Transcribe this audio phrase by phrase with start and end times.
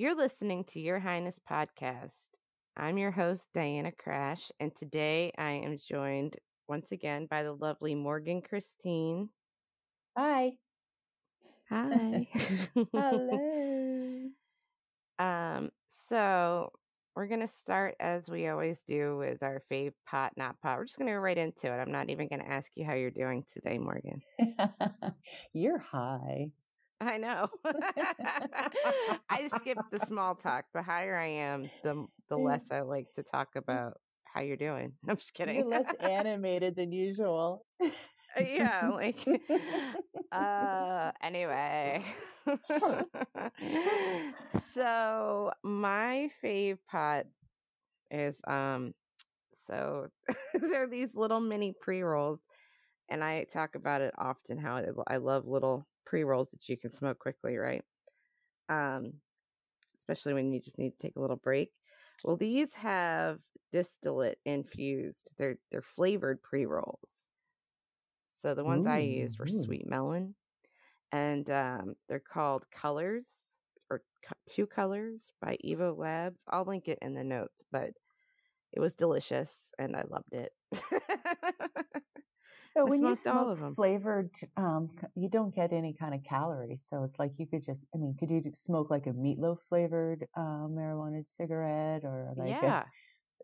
[0.00, 2.12] You're listening to Your Highness Podcast.
[2.76, 6.36] I'm your host, Diana Crash, and today I am joined
[6.68, 9.28] once again by the lovely Morgan Christine.
[10.16, 10.52] Hi.
[11.68, 12.28] Hi.
[12.92, 14.30] Hello.
[15.18, 15.70] um,
[16.08, 16.70] so
[17.16, 20.78] we're gonna start as we always do with our fave pot, not pot.
[20.78, 21.76] We're just gonna go right into it.
[21.76, 24.22] I'm not even gonna ask you how you're doing today, Morgan.
[25.52, 26.52] You're high.
[27.00, 27.48] I know.
[29.30, 30.64] I just skip the small talk.
[30.74, 34.92] The higher I am, the the less I like to talk about how you're doing.
[35.08, 35.56] I'm just kidding.
[35.56, 37.64] You're less animated than usual.
[38.38, 39.24] yeah, like
[40.32, 42.04] uh anyway.
[44.74, 47.26] so my fave pot
[48.10, 48.94] is um
[49.66, 50.08] so
[50.54, 52.40] there are these little mini pre-rolls
[53.10, 57.18] and I talk about it often how I love little pre-rolls that you can smoke
[57.18, 57.84] quickly, right?
[58.68, 59.14] Um
[59.98, 61.70] especially when you just need to take a little break.
[62.24, 63.38] Well, these have
[63.72, 65.30] distillate infused.
[65.38, 67.10] They're they're flavored pre-rolls.
[68.42, 69.64] So the ones Ooh, I used were ooh.
[69.64, 70.34] sweet melon,
[71.12, 73.26] and um, they're called Colors
[73.90, 74.02] or
[74.46, 76.42] Two Colors by Evo Labs.
[76.48, 77.92] I'll link it in the notes, but
[78.72, 80.52] it was delicious and I loved it.
[82.78, 83.76] So I when you smoke all of smoke 'em.
[83.76, 86.86] flavored, um, you don't get any kind of calories.
[86.88, 90.28] So it's like you could just, I mean, could you smoke like a meatloaf flavored
[90.36, 92.90] uh, marijuana cigarette or like yeah,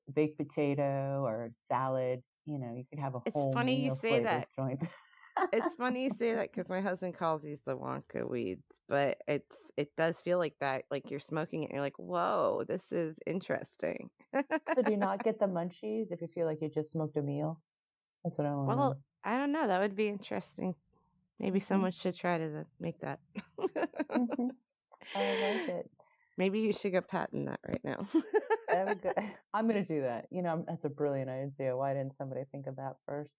[0.06, 2.22] a baked potato or salad?
[2.46, 4.48] You know, you could have a It's whole funny you say that.
[4.56, 4.84] joint.
[5.52, 9.56] it's funny you say that because my husband calls these the Wonka weeds, but it's
[9.76, 10.84] it does feel like that.
[10.90, 14.10] Like you're smoking it, and you're like, "Whoa, this is interesting."
[14.66, 17.22] So do you not get the munchies if you feel like you just smoked a
[17.22, 17.62] meal?
[18.24, 18.94] That's what I want to know.
[18.94, 19.66] Well, I don't know.
[19.66, 20.74] That would be interesting.
[21.38, 21.64] Maybe Mhm.
[21.64, 23.20] someone should try to make that.
[23.58, 24.50] Mhm.
[25.14, 25.90] I like it.
[26.36, 28.08] Maybe you should go patent that right now.
[28.68, 29.12] That would go-
[29.54, 30.26] I'm going to do that.
[30.30, 31.76] You know, that's a brilliant idea.
[31.76, 33.34] Why didn't somebody think of that first?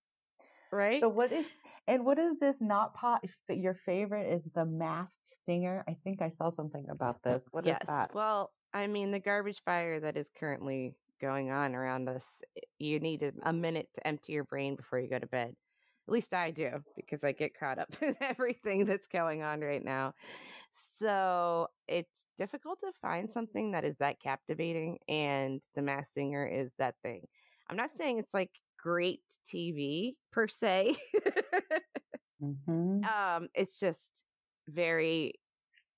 [0.72, 1.00] right?
[1.02, 1.46] So what is
[1.88, 3.24] and what is this not pot?
[3.50, 5.84] Your favorite is the masked singer.
[5.88, 7.46] I think I saw something about this.
[7.52, 7.84] What is yes.
[7.88, 8.14] that?
[8.14, 12.26] Well, I mean, the garbage fire that is currently going on around us,
[12.80, 15.56] you need a minute to empty your brain before you go to bed.
[16.08, 19.84] At least I do because I get caught up in everything that's going on right
[19.84, 20.14] now.
[21.00, 26.72] So it's difficult to find something that is that captivating, and The Masked Singer is
[26.78, 27.28] that thing.
[27.70, 29.22] I'm not saying it's like great
[29.52, 30.96] TV per se.
[32.40, 34.24] hmm um it's just
[34.68, 35.34] very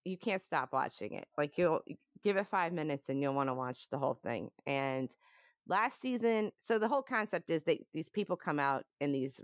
[0.05, 1.81] you can't stop watching it like you'll
[2.23, 5.09] give it five minutes and you'll want to watch the whole thing and
[5.67, 9.39] last season so the whole concept is that these people come out in these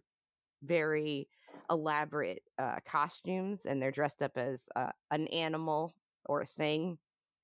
[0.64, 1.30] very
[1.70, 6.98] elaborate uh, costumes and they're dressed up as uh, an animal or a thing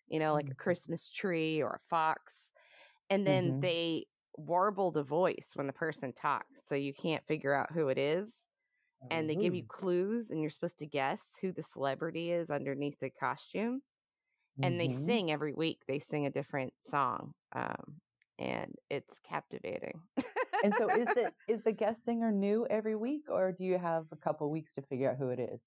[0.08, 0.56] you know like a Mhm.
[0.56, 2.34] christmas tree or a fox
[3.10, 3.62] and then Mhm.
[3.62, 4.06] they
[4.38, 8.32] warble the voice when the person talks so you can't figure out who it is
[9.12, 13.00] and they give you clues and you're supposed to guess who the celebrity is underneath
[13.00, 13.82] the costume
[14.64, 14.90] and they Mhm.
[14.90, 18.02] sing every week they sing a different song um,
[18.40, 20.02] and it's captivating
[20.62, 24.08] And so is the is the guest singer new every week, or do you have
[24.12, 25.62] a couple weeks to figure out who it is?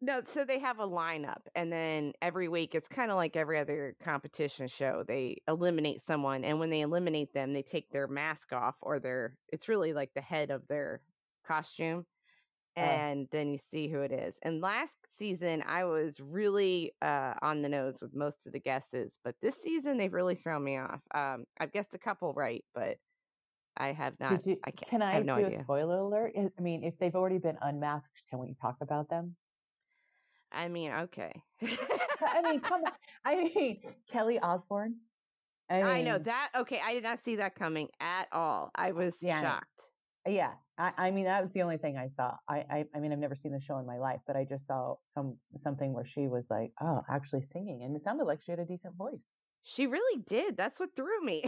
[0.00, 3.58] no so they have a lineup and then every week it's kind of like every
[3.58, 8.52] other competition show they eliminate someone and when they eliminate them they take their mask
[8.52, 11.02] off or their it's really like the head of their
[11.44, 12.06] costume
[12.76, 12.80] Oh.
[12.80, 14.36] and then you see who it is.
[14.42, 19.18] And last season, I was really uh, on the nose with most of the guesses,
[19.24, 21.00] but this season they've really thrown me off.
[21.12, 22.98] Um, I've guessed a couple right, but
[23.78, 24.44] I have not.
[24.44, 25.58] You, I can't, can I, I no do idea.
[25.58, 26.32] a spoiler alert?
[26.34, 29.36] Is, I mean, if they've already been unmasked, can we talk about them?
[30.50, 31.32] I mean, okay.
[31.62, 32.92] I mean, come on.
[33.24, 33.80] I mean,
[34.10, 34.96] Kelly Osbourne.
[35.70, 36.50] I, I know that.
[36.56, 38.70] Okay, I did not see that coming at all.
[38.74, 39.82] I was yeah, shocked.
[40.26, 42.34] Yeah, I, I, mean that was the only thing I saw.
[42.48, 44.66] I, I, I mean I've never seen the show in my life, but I just
[44.66, 48.50] saw some something where she was like, oh, actually singing, and it sounded like she
[48.52, 49.26] had a decent voice.
[49.70, 50.56] She really did.
[50.56, 51.44] That's what threw me.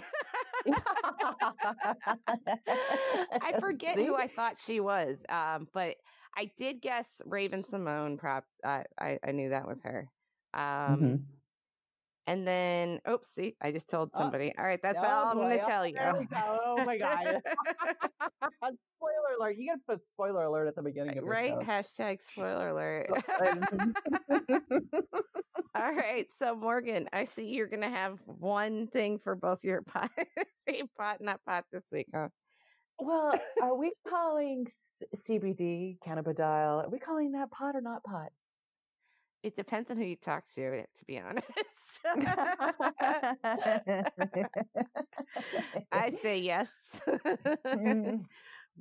[3.41, 4.05] I forget See?
[4.05, 5.97] who I thought she was, um, but
[6.37, 8.19] I did guess Raven-Symoné.
[8.19, 10.11] Prop, I, I, I knew that was her.
[10.53, 11.17] Um, mm-hmm.
[12.31, 14.53] And then, oops, see, I just told oh, somebody.
[14.57, 15.97] Oh, all right, that's oh, all I'm going to oh, tell you.
[15.99, 17.43] Oh my god!
[18.63, 19.57] spoiler alert!
[19.59, 21.55] You got to put a spoiler alert at the beginning of right.
[21.61, 21.67] Show.
[21.67, 23.11] Hashtag spoiler alert.
[25.75, 29.83] all right, so Morgan, I see you're going to have one thing for both your
[29.83, 30.13] pot,
[30.97, 32.29] pot, not pot this week, huh?
[33.01, 34.69] Well, are we calling
[35.29, 36.85] CBD cannabidiol?
[36.85, 38.29] Are we calling that pot or not pot?
[39.43, 41.47] It depends on who you talk to, to be honest.
[45.93, 46.71] I say yes.
[47.71, 48.25] Mm.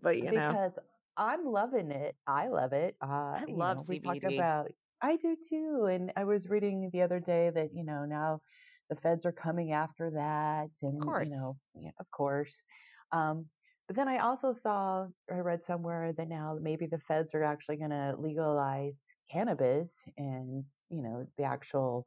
[0.01, 0.31] but you know.
[0.31, 0.71] Because
[1.17, 2.15] I'm loving it.
[2.27, 2.95] I love it.
[3.01, 4.21] Uh, I love know, we CBD.
[4.21, 4.71] talk about
[5.01, 5.87] I do too.
[5.89, 8.41] And I was reading the other day that, you know, now
[8.89, 12.63] the feds are coming after that and you know, yeah, of course.
[13.11, 13.45] Um,
[13.89, 17.77] but then I also saw, I read somewhere that now maybe the feds are actually
[17.77, 22.05] going to legalize cannabis and, you know, the actual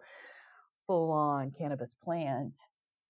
[0.87, 2.57] full on cannabis plant.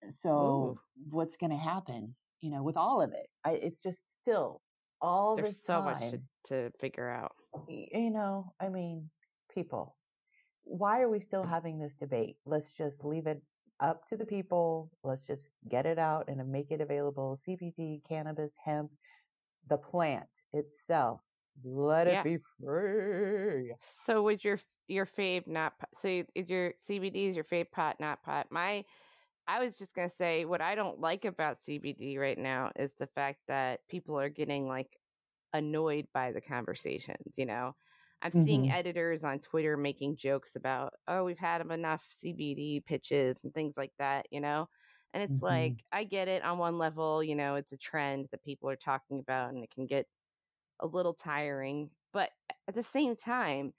[0.08, 0.80] So Ooh.
[1.10, 3.26] what's going to happen, you know, with all of it?
[3.44, 4.62] I, it's just still
[5.02, 7.32] all There's so time, much to, to figure out.
[7.68, 9.10] You know, I mean,
[9.54, 9.96] people,
[10.64, 12.36] why are we still having this debate?
[12.46, 13.42] Let's just leave it
[13.82, 14.90] up to the people.
[15.02, 17.38] Let's just get it out and make it available.
[17.46, 18.90] CBD, cannabis, hemp,
[19.68, 21.20] the plant itself.
[21.64, 22.20] Let yeah.
[22.20, 23.74] it be free.
[24.06, 24.58] So would your
[24.88, 28.46] your fave not so is your CBD is your fave pot not pot?
[28.50, 28.84] My
[29.46, 33.08] I was just gonna say what I don't like about CBD right now is the
[33.08, 34.88] fact that people are getting like
[35.52, 37.34] annoyed by the conversations.
[37.36, 37.74] You know,
[38.22, 38.44] I'm mm-hmm.
[38.44, 43.74] seeing editors on Twitter making jokes about, oh, we've had enough CBD pitches and things
[43.76, 44.68] like that, you know?
[45.12, 45.46] And it's mm-hmm.
[45.46, 48.76] like, I get it on one level, you know, it's a trend that people are
[48.76, 50.06] talking about and it can get
[50.80, 51.90] a little tiring.
[52.12, 52.30] But
[52.68, 53.72] at the same time,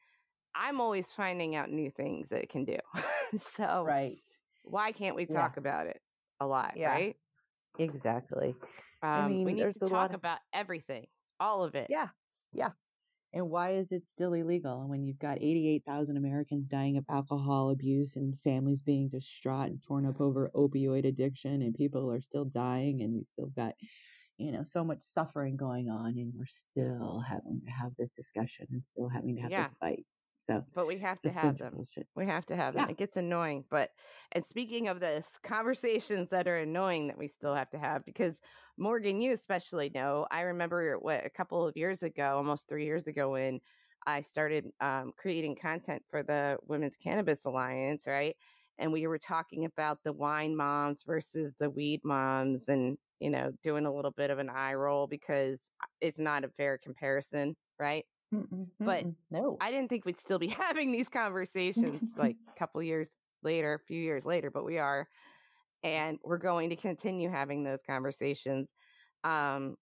[0.54, 2.78] I'm always finding out new things that it can do.
[3.40, 4.18] so, right.
[4.64, 5.60] Why can't we talk yeah.
[5.60, 6.02] about it
[6.40, 6.92] a lot, yeah.
[6.92, 7.16] right?
[7.80, 8.56] Exactly.
[9.02, 10.16] Um, I mean, we need to talk of...
[10.16, 11.08] about everything,
[11.40, 11.88] all of it.
[11.90, 12.10] Yeah.
[12.54, 12.70] Yeah.
[13.34, 14.82] And why is it still illegal?
[14.82, 19.82] And when you've got 88,000 Americans dying of alcohol abuse and families being distraught and
[19.82, 23.74] torn up over opioid addiction and people are still dying and we still got,
[24.38, 28.68] you know, so much suffering going on and we're still having to have this discussion
[28.72, 29.64] and still having to have yeah.
[29.64, 30.06] this fight.
[30.38, 31.74] So, but we have to have them.
[31.74, 32.06] Bullshit.
[32.16, 32.86] We have to have them.
[32.88, 32.92] Yeah.
[32.92, 33.64] It gets annoying.
[33.72, 33.92] But,
[34.34, 38.42] and speaking of this, conversations that are annoying that we still have to have because
[38.78, 40.26] Morgan, you especially know.
[40.32, 43.60] I remember what a couple of years ago, almost three years ago, when
[44.06, 48.36] I started um, creating content for the Women's Cannabis Alliance, right?
[48.80, 53.52] And we were talking about the wine moms versus the weed moms, and you know,
[53.64, 57.56] doing a little bit of an eye roll because uh, it's not a fair comparison,
[57.80, 58.06] right?
[58.34, 62.60] Mm-mm, but mm-mm, no, I didn't think we'd still be having these conversations like a
[62.60, 63.10] couple years
[63.44, 65.08] later, a few years later, but we are
[65.84, 68.74] and we're going to continue having those conversations.
[69.24, 69.76] Um,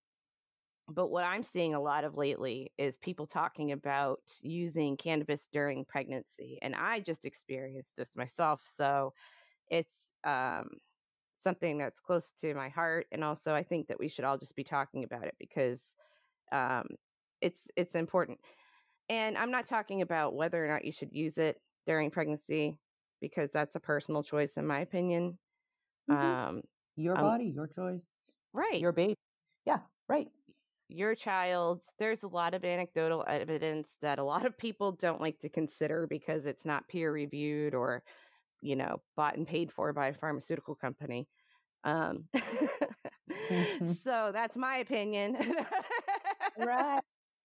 [0.87, 5.85] but what I'm seeing a lot of lately is people talking about using cannabis during
[5.85, 6.59] pregnancy.
[6.61, 8.61] And I just experienced this myself.
[8.63, 9.13] So
[9.69, 10.69] it's um,
[11.41, 13.07] something that's close to my heart.
[13.11, 15.79] And also, I think that we should all just be talking about it because
[16.51, 16.87] um,
[17.41, 18.39] it's it's important.
[19.09, 22.77] And I'm not talking about whether or not you should use it during pregnancy
[23.19, 25.37] because that's a personal choice, in my opinion.
[26.11, 26.49] Mm-hmm.
[26.49, 26.61] Um,
[26.95, 28.03] your um, body, your choice.
[28.53, 28.79] Right.
[28.79, 29.15] Your baby.
[29.65, 30.27] Yeah, right.
[30.89, 31.85] Your child's.
[31.99, 36.07] There's a lot of anecdotal evidence that a lot of people don't like to consider
[36.07, 38.03] because it's not peer reviewed or,
[38.61, 41.27] you know, bought and paid for by a pharmaceutical company.
[41.83, 42.75] Um, mm-hmm.
[43.93, 45.37] so that's my opinion.
[46.57, 47.01] right.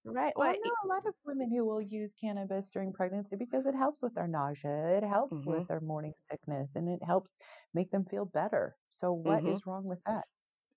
[0.07, 0.33] Right.
[0.37, 3.75] Well, I know a lot of women who will use cannabis during pregnancy because it
[3.75, 5.51] helps with their nausea, it helps mm-hmm.
[5.51, 7.35] with their morning sickness, and it helps
[7.75, 8.77] make them feel better.
[8.91, 9.53] So, what mm-hmm.
[9.53, 10.25] is wrong with that?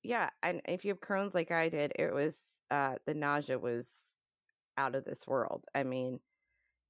[0.01, 2.36] Yeah, and if you have Crohn's like I did, it was
[2.71, 3.88] uh, the nausea was
[4.77, 5.63] out of this world.
[5.75, 6.19] I mean,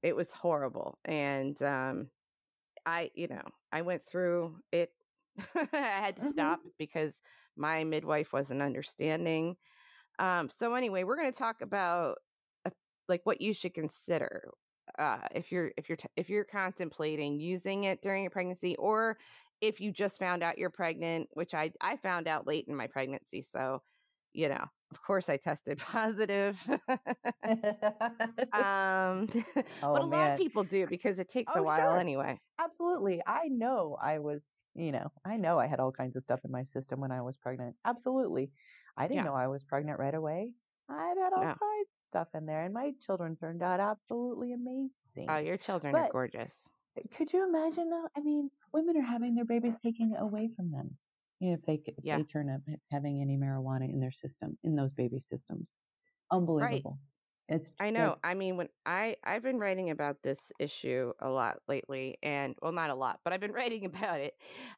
[0.02, 2.08] it was horrible, and um,
[2.86, 4.92] I, you know, I went through it
[5.56, 6.32] I had to mm-hmm.
[6.32, 7.14] stop because
[7.58, 9.56] my midwife wasn't understanding.
[10.18, 12.18] Um, so anyway, we're going to talk about
[13.10, 14.52] like what you should consider
[14.98, 19.18] uh, if you're if you're t- if you're contemplating using it during your pregnancy, or
[19.62, 22.88] if you just found out you're pregnant, which I I found out late in my
[22.88, 23.46] pregnancy.
[23.52, 23.82] So,
[24.34, 26.58] you know, of course I tested positive.
[26.68, 26.78] um,
[28.54, 30.10] oh, but a man.
[30.10, 31.98] lot of people do because it takes oh, a while sure.
[31.98, 32.40] anyway.
[32.60, 33.22] Absolutely.
[33.28, 34.44] I know I was,
[34.76, 37.22] you know, I know I had all kinds of stuff in my system when I
[37.22, 37.76] was pregnant.
[37.86, 38.52] Absolutely.
[38.98, 39.24] I didn't yeah.
[39.24, 40.52] know I was pregnant right away.
[40.90, 45.28] I've had all kinds of stuff in there, and my children turned out absolutely amazing.
[45.28, 46.54] Oh, your children but are gorgeous.
[47.16, 47.90] Could you imagine?
[47.90, 48.08] Though?
[48.18, 50.98] I mean, women are having their babies taken away from them
[51.40, 52.18] you know, if they if yeah.
[52.18, 52.62] they turn up
[52.92, 55.78] having any marijuana in their system in those baby systems.
[56.32, 57.00] Unbelievable.
[57.50, 57.56] Right.
[57.56, 58.18] It's I know.
[58.24, 62.72] I mean, when I I've been writing about this issue a lot lately, and well,
[62.72, 64.34] not a lot, but I've been writing about it.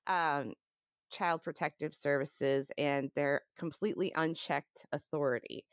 [0.08, 0.54] Um,
[1.12, 5.66] child protective services and their completely unchecked authority,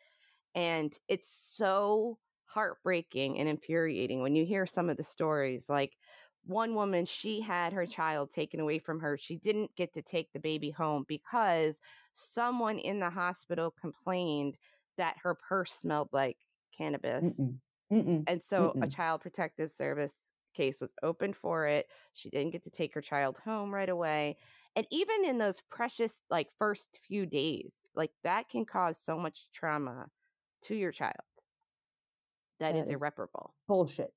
[0.55, 5.97] and it's so heartbreaking and infuriating when you hear some of the stories like
[6.45, 9.19] one woman, she had her child taken away from her.
[9.19, 11.81] She didn't get to take the baby home because
[12.14, 14.57] someone in the hospital complained
[14.97, 16.38] that her purse smelled like
[16.76, 17.28] cannabis.
[17.38, 17.61] Mm-mm.
[17.93, 18.28] Mm-mm.
[18.28, 18.83] And so Mm-mm.
[18.83, 21.90] a child protective service case was opened for it.
[22.12, 24.37] She didn't get to take her child home right away.
[24.76, 29.50] And even in those precious, like, first few days, like, that can cause so much
[29.52, 30.11] trauma
[30.62, 31.15] to your child.
[32.61, 33.55] that, that is, is irreparable.
[33.67, 34.12] Bullshit.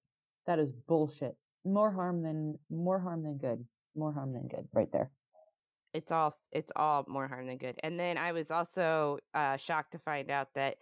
[0.48, 3.64] That is bullshit more harm than more harm than good.
[3.96, 5.12] More harm than good, right there.
[5.94, 7.76] It's all it's all more harm than good.
[7.84, 10.78] And then I was also uh, shocked to find out that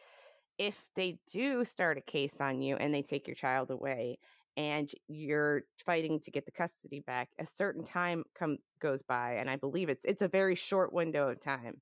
[0.57, 4.19] if they do start a case on you and they take your child away
[4.57, 9.49] and you're fighting to get the custody back, a certain time come goes by, and
[9.49, 11.81] I believe it's it's a very short window of time.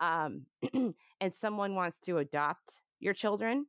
[0.00, 0.42] Um,
[1.20, 3.66] and someone wants to adopt your children,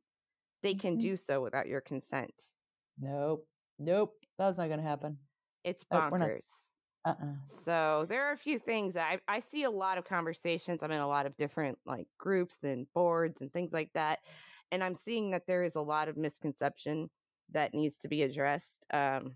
[0.62, 1.08] they can mm-hmm.
[1.08, 2.32] do so without your consent.
[3.00, 3.46] Nope.
[3.78, 4.14] Nope.
[4.38, 5.18] That's not going to happen.
[5.64, 6.40] It's bonkers.
[7.04, 7.26] Uh, uh-uh.
[7.44, 10.82] So there are a few things I I see a lot of conversations.
[10.82, 14.18] I'm in a lot of different like groups and boards and things like that,
[14.70, 17.08] and I'm seeing that there is a lot of misconception
[17.52, 18.86] that needs to be addressed.
[18.92, 19.34] Um,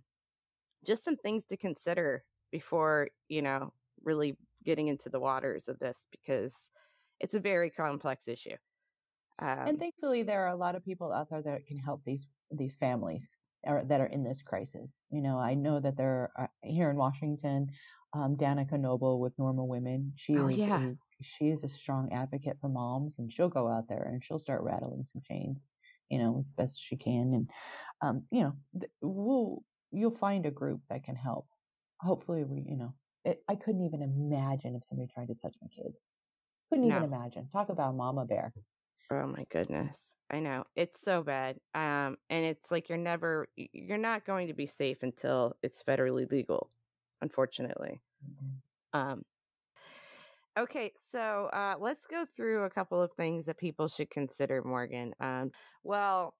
[0.84, 3.72] just some things to consider before you know
[4.02, 6.54] really getting into the waters of this because
[7.20, 8.56] it's a very complex issue.
[9.40, 12.26] Um, and thankfully, there are a lot of people out there that can help these
[12.50, 13.28] these families
[13.64, 14.98] that are in this crisis.
[15.10, 17.68] You know, I know that there are here in Washington,
[18.12, 20.12] um, Danica Noble with NORML Women.
[20.16, 20.80] She oh, is yeah.
[20.80, 24.38] a, she is a strong advocate for moms, and she'll go out there and she'll
[24.38, 25.64] start rattling some chains,
[26.10, 27.32] you know, as best she can.
[27.34, 27.50] And
[28.02, 28.52] um, you know,
[29.00, 31.46] we'll you'll find a group that can help.
[32.00, 35.68] Hopefully, we, you know, it, I couldn't even imagine if somebody tried to touch my
[35.68, 36.06] kids.
[36.70, 36.96] Couldn't no.
[36.96, 37.48] even imagine.
[37.48, 38.52] Talk about mama bear.
[39.22, 39.98] Oh my goodness.
[40.30, 40.64] I know.
[40.74, 41.56] It's so bad.
[41.74, 46.30] Um and it's like you're never you're not going to be safe until it's federally
[46.30, 46.70] legal,
[47.20, 48.00] unfortunately.
[48.24, 48.98] Mm-hmm.
[48.98, 49.24] Um
[50.56, 55.12] Okay, so uh, let's go through a couple of things that people should consider, Morgan.
[55.18, 55.50] Um,
[55.82, 56.34] well,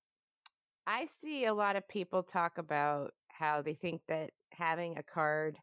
[0.87, 5.59] I see a lot of people talk about how they think that having a card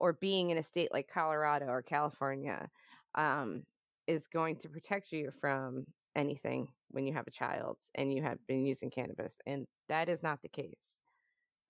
[0.00, 2.68] or being in a state like Colorado or California
[3.14, 3.62] um,
[4.08, 8.38] is going to protect you from anything when you have a child and you have
[8.46, 9.32] been using cannabis.
[9.46, 10.74] And that is not the case.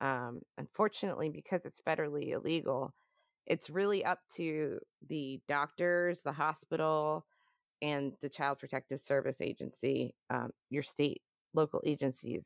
[0.00, 2.92] Um, unfortunately, because it's federally illegal,
[3.46, 7.26] it's really up to the doctors, the hospital,
[7.82, 11.22] and the Child Protective Service Agency, um, your state,
[11.52, 12.44] local agencies,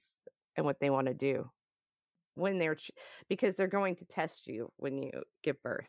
[0.57, 1.49] and what they want to do
[2.35, 2.91] when they're ch-
[3.29, 5.11] because they're going to test you when you
[5.43, 5.89] give birth.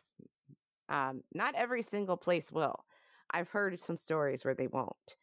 [0.88, 2.84] Um, not every single place will.
[3.30, 5.16] I've heard some stories where they won't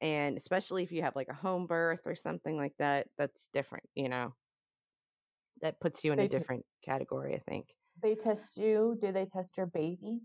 [0.00, 3.84] and especially if you have like a home birth or something like that that's different
[3.94, 4.34] you know?
[5.62, 7.66] That puts you in they a different t- category i think.
[8.02, 8.96] They test you?
[9.00, 10.20] Do they test your baby?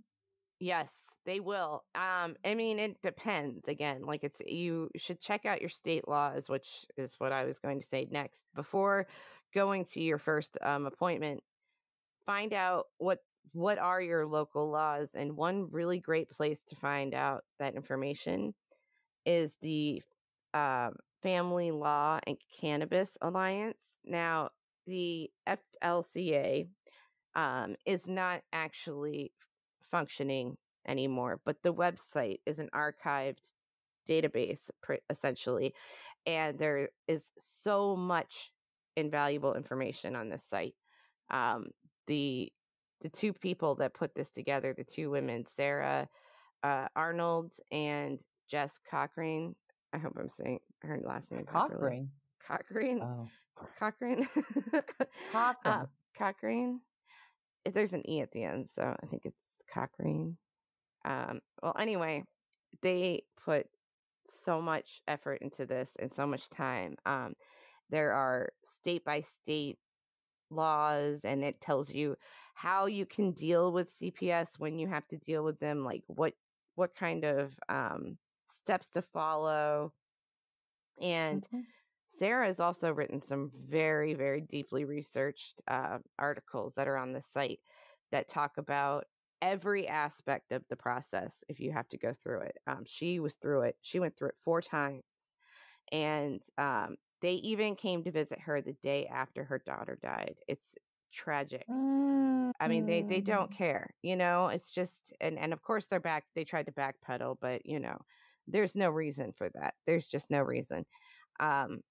[0.59, 0.91] Yes
[1.25, 1.83] they will.
[1.95, 6.49] Um i mean it depends again like it's you should check out your state laws
[6.49, 8.45] which is what i was going to say next.
[8.55, 9.07] Before
[9.53, 11.41] going to your first um, appointment
[12.25, 13.19] find out what
[13.53, 18.53] what are your local laws and one really great place to find out that information
[19.25, 20.01] is the
[20.53, 20.89] uh,
[21.21, 23.97] Family Law and Cannabis Alliance.
[24.05, 24.49] Now,
[24.85, 25.29] the
[25.83, 26.67] FLCA
[27.35, 29.31] um, is not actually
[29.91, 33.51] functioning anymore, but the website is an archived
[34.07, 34.69] database
[35.09, 35.73] essentially,
[36.25, 38.51] and there is so much
[38.95, 40.75] invaluable information on this site.
[41.31, 41.67] Um,
[42.07, 42.51] the
[43.01, 46.07] the two people that put this together, the two women, Sarah
[46.63, 49.55] uh, Arnold and Jess Cochrane.
[49.93, 52.09] I hope I'm saying her last name Cochrane.
[52.45, 53.01] Cochrane.
[53.01, 53.27] Oh.
[53.79, 54.27] Cochrane.
[55.31, 55.63] Cochrane.
[55.65, 55.85] Uh,
[56.17, 56.81] Cochrane.
[57.73, 59.37] There's an E at the end, so I think it's
[59.73, 60.37] Cochrane.
[61.03, 62.23] Um, well, anyway,
[62.81, 63.67] they put
[64.27, 66.95] so much effort into this and so much time.
[67.05, 67.35] Um,
[67.89, 69.77] there are state by state
[70.49, 72.15] laws, and it tells you
[72.53, 76.33] how you can deal with CPS when you have to deal with them, like what
[76.75, 78.17] what kind of um,
[78.65, 79.93] steps to follow.
[80.99, 81.59] And mm-hmm.
[82.17, 87.21] Sarah has also written some very, very deeply researched uh, articles that are on the
[87.21, 87.59] site
[88.11, 89.05] that talk about
[89.41, 92.57] every aspect of the process if you have to go through it.
[92.65, 93.75] Um, she was through it.
[93.81, 95.03] She went through it four times.
[95.91, 100.35] And um, they even came to visit her the day after her daughter died.
[100.47, 100.73] It's
[101.13, 101.65] tragic.
[101.69, 102.51] Mm-hmm.
[102.59, 103.57] I mean, they they don't mm.
[103.57, 104.47] care, you know.
[104.47, 106.23] It's just and and of course they're back.
[106.35, 107.97] They tried to backpedal, but you know,
[108.47, 109.73] there's no reason for that.
[109.85, 110.85] There's just no reason.
[111.39, 111.81] Um,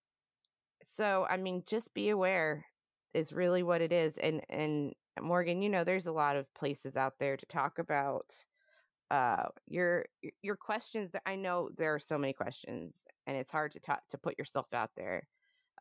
[0.97, 2.65] so I mean, just be aware
[3.13, 4.15] is really what it is.
[4.19, 8.35] And and Morgan, you know, there's a lot of places out there to talk about
[9.11, 10.07] uh your
[10.43, 12.97] your questions that I know there are so many questions
[13.27, 15.29] and it's hard to talk to put yourself out there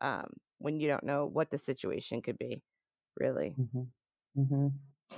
[0.02, 0.26] um
[0.58, 2.62] when you don't know what the situation could be
[3.18, 4.40] really mm-hmm.
[4.40, 5.16] Mm-hmm.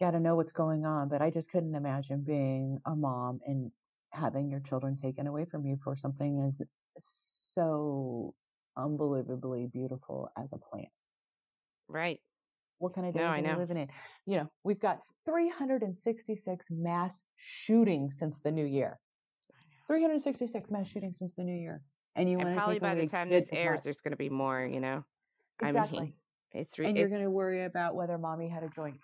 [0.00, 3.72] got to know what's going on but I just couldn't imagine being a mom and
[4.12, 6.62] having your children taken away from you for something as
[6.98, 8.34] so
[8.76, 10.88] unbelievably beautiful as a plant
[11.88, 12.20] right
[12.82, 13.88] what kind of days no, are we living in?
[14.26, 18.98] You know, we've got 366 mass shootings since the new year.
[19.86, 21.80] 366 mass shootings since the new year.
[22.16, 24.80] And you want probably by the time this airs, there's going to be more, you
[24.80, 25.04] know?
[25.62, 25.98] Exactly.
[25.98, 26.12] I mean,
[26.52, 28.98] it's re- and you're going to worry about whether mommy had a joint.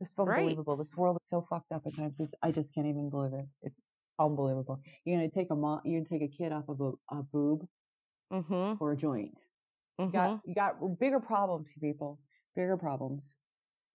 [0.00, 0.74] It's unbelievable.
[0.74, 0.78] Right.
[0.78, 2.16] This world is so fucked up at times.
[2.20, 3.46] It's I just can't even believe it.
[3.62, 3.78] It's
[4.18, 4.80] unbelievable.
[5.04, 7.22] You're going to take a mom, you're to take a kid off of a, a
[7.22, 7.66] boob
[8.32, 8.76] mm-hmm.
[8.76, 9.40] for a joint.
[10.00, 10.04] Mm-hmm.
[10.04, 12.20] You got you got bigger problems, people
[12.58, 13.22] bigger problems.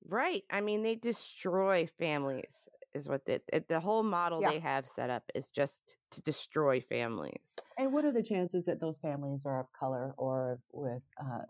[0.07, 0.43] Right.
[0.49, 4.51] I mean, they destroy families, is what the, the whole model yeah.
[4.51, 7.41] they have set up is just to destroy families.
[7.77, 11.43] And what are the chances that those families are of color or with uh,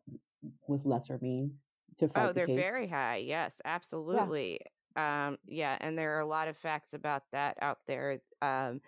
[0.67, 1.53] with lesser means
[1.99, 2.29] to fight?
[2.29, 3.17] Oh, they're the very high.
[3.17, 4.59] Yes, absolutely.
[4.61, 4.67] Yeah.
[4.95, 8.19] Um, yeah, and there are a lot of facts about that out there.
[8.41, 8.81] Um,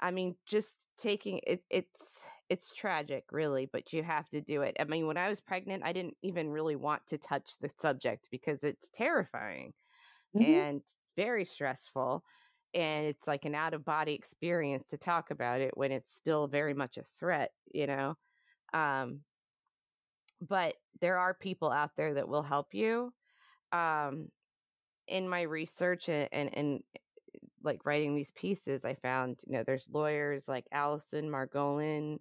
[0.00, 2.00] I mean, just taking it, it's
[2.48, 4.76] it's tragic, really, but you have to do it.
[4.78, 8.28] I mean, when I was pregnant, I didn't even really want to touch the subject
[8.30, 9.72] because it's terrifying
[10.36, 10.52] mm-hmm.
[10.52, 10.82] and
[11.16, 12.22] very stressful.
[12.74, 16.46] And it's like an out of body experience to talk about it when it's still
[16.46, 18.16] very much a threat, you know?
[18.74, 19.20] Um,
[20.46, 23.12] but there are people out there that will help you.
[23.72, 24.28] Um,
[25.08, 26.82] in my research and, and, and
[27.62, 32.18] like writing these pieces, I found, you know, there's lawyers like Allison Margolin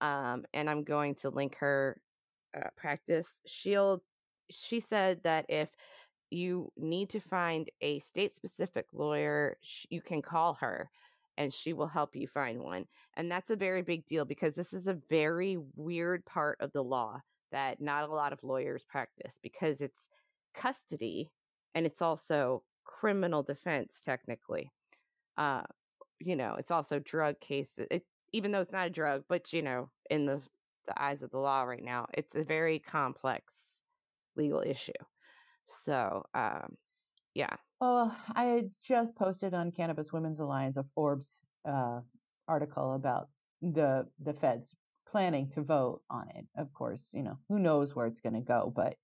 [0.00, 2.00] um, and I'm going to link her
[2.56, 3.28] uh, practice.
[3.46, 4.02] She'll
[4.50, 5.68] she said that if
[6.30, 10.90] you need to find a state specific lawyer, sh- you can call her
[11.36, 12.86] and she will help you find one.
[13.14, 16.82] And that's a very big deal because this is a very weird part of the
[16.82, 17.20] law
[17.52, 20.08] that not a lot of lawyers practice because it's
[20.54, 21.30] custody
[21.76, 24.72] and it's also criminal defense technically.
[25.36, 25.62] Uh,
[26.18, 27.86] you know, it's also drug cases.
[27.90, 30.40] It, even though it's not a drug, but you know, in the,
[30.88, 33.52] the eyes of the law right now, it's a very complex
[34.36, 34.92] legal issue.
[35.68, 36.76] So, um,
[37.34, 37.56] yeah.
[37.82, 42.00] Oh, I just posted on Cannabis Women's Alliance a Forbes uh,
[42.48, 43.28] article about
[43.60, 44.74] the the feds
[45.10, 46.46] planning to vote on it.
[46.56, 48.96] Of course, you know who knows where it's going to go, but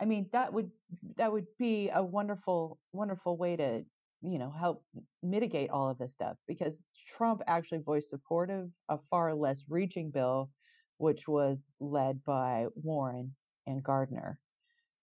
[0.00, 0.70] I mean that would
[1.16, 3.84] that would be a wonderful wonderful way to
[4.20, 4.84] you know, help
[5.22, 10.10] mitigate all of this stuff because Trump actually voiced support of a far less reaching
[10.10, 10.50] bill,
[10.98, 13.34] which was led by Warren
[13.66, 14.38] and Gardner.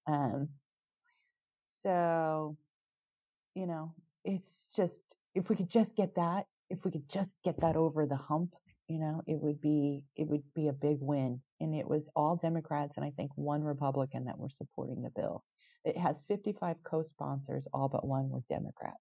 [0.08, 0.49] Um,
[1.65, 2.58] so,
[3.55, 5.01] you know, it's just,
[5.34, 8.53] if we could just get that, if we could just get that over the hump,
[8.88, 11.41] you know, it would be, it would be a big win.
[11.62, 15.44] And it was all Democrats and I think one Republican that were supporting the bill.
[15.84, 19.00] It has 55 co-sponsors, all but one were Democrats.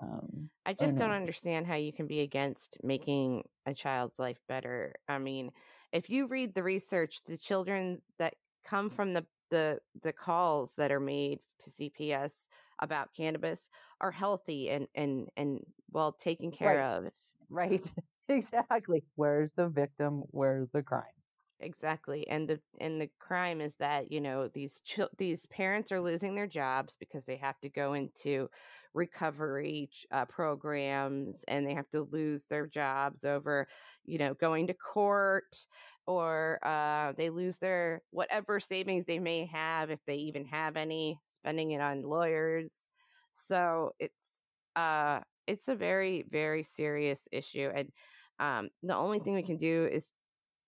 [0.00, 4.94] Um, I just don't understand how you can be against making a child's life better.
[5.08, 5.50] I mean,
[5.92, 10.90] if you read the research, the children that come from the the the calls that
[10.90, 12.32] are made to CPS
[12.80, 13.60] about cannabis
[14.00, 15.60] are healthy and and and
[15.92, 16.86] well taken care right.
[16.86, 17.04] of.
[17.48, 17.92] Right.
[18.28, 19.04] exactly.
[19.14, 20.20] Where's the victim?
[20.30, 21.22] Where's the crime?
[21.60, 22.26] exactly.
[22.28, 26.34] And the and the crime is that you know these ch- these parents are losing
[26.34, 28.48] their jobs because they have to go into
[28.92, 33.66] recovery uh, programs and they have to lose their jobs over
[34.04, 35.66] you know going to court
[36.06, 41.18] or uh, they lose their whatever savings they may have if they even have any
[41.28, 42.88] spending it on lawyers
[43.32, 44.42] so it's
[44.76, 47.92] uh it's a very very serious issue and
[48.40, 50.10] um the only thing we can do is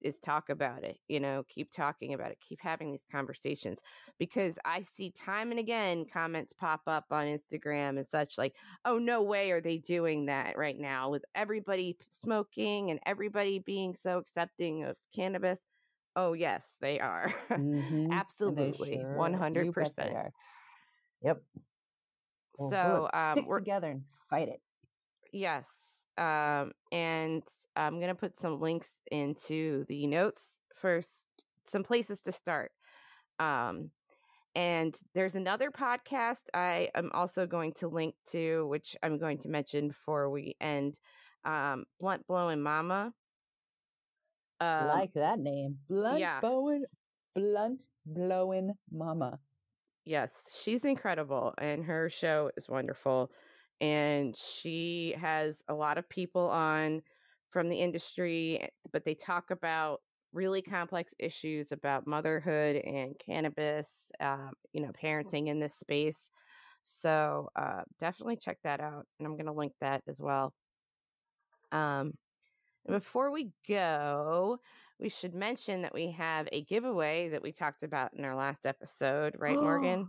[0.02, 3.80] is talk about it you know keep talking about it keep having these conversations
[4.18, 8.98] because i see time and again comments pop up on instagram and such like oh
[8.98, 14.18] no way are they doing that right now with everybody smoking and everybody being so
[14.18, 15.60] accepting of cannabis.
[16.14, 17.34] Oh yes they are.
[17.50, 18.12] Mm-hmm.
[18.12, 20.30] absolutely sure, 100%
[21.22, 21.42] yep.
[22.58, 24.60] Well, so um, stick together and fight it.
[25.32, 25.64] Yes
[26.18, 27.42] um, and
[27.74, 30.42] I'm going to put some links into the notes
[30.74, 31.02] for
[31.68, 32.70] some places to start.
[33.38, 33.90] Um,
[34.54, 39.48] and there's another podcast I am also going to link to, which I'm going to
[39.48, 40.98] mention before we end.
[41.44, 43.12] Um, Blunt Blowing Mama.
[44.58, 46.40] Um, like that name, Blunt yeah.
[46.40, 46.84] Blowing,
[47.34, 49.38] Blunt Blowing Mama.
[50.06, 50.30] Yes,
[50.62, 53.30] she's incredible, and her show is wonderful.
[53.80, 57.02] And she has a lot of people on
[57.50, 60.00] from the industry, eh, but they talk about
[60.32, 63.88] really complex issues about motherhood and cannabis,
[64.20, 66.30] uh, you know, parenting in this space.
[66.84, 70.54] So uh, definitely check that out, and I'm going to link that as well.
[71.72, 72.12] Um,
[72.86, 74.58] and before we go,
[74.98, 78.66] we should mention that we have a giveaway that we talked about in our last
[78.66, 80.08] episode, right, Morgan?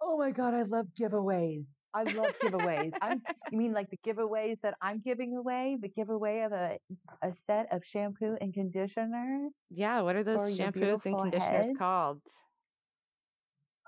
[0.00, 1.66] Oh my god, I love giveaways.
[1.94, 2.92] I love giveaways.
[3.02, 5.76] I'm, you mean like the giveaways that I'm giving away?
[5.80, 6.78] The giveaway of a
[7.22, 9.48] a set of shampoo and conditioner?
[9.70, 11.78] Yeah, what are those shampoos and conditioners head?
[11.78, 12.20] called?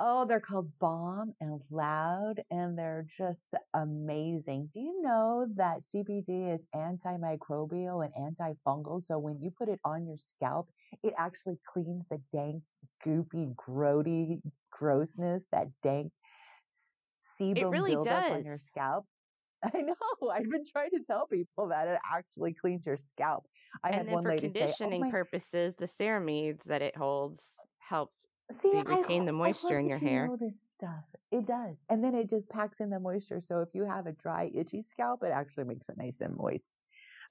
[0.01, 3.39] Oh, they're called Bomb and Loud, and they're just
[3.75, 4.69] amazing.
[4.75, 9.05] Do you know that CBD is antimicrobial and antifungal?
[9.05, 10.69] So when you put it on your scalp,
[11.05, 12.63] it actually cleans the dank,
[13.07, 14.41] goopy, grody
[14.73, 16.11] grossness, that dank
[17.41, 18.33] sebum it really buildup does.
[18.33, 19.07] on your scalp.
[19.75, 20.29] I know.
[20.31, 23.45] I've been trying to tell people that it actually cleans your scalp.
[23.83, 26.97] I and had then one for lady conditioning say, oh purposes, the ceramides that it
[26.97, 27.43] holds
[27.79, 28.11] help
[28.61, 30.29] See, retain I, the moisture in your hair.
[30.29, 31.05] Know this stuff.
[31.31, 33.41] It does, and then it just packs in the moisture.
[33.41, 36.83] So if you have a dry, itchy scalp, it actually makes it nice and moist.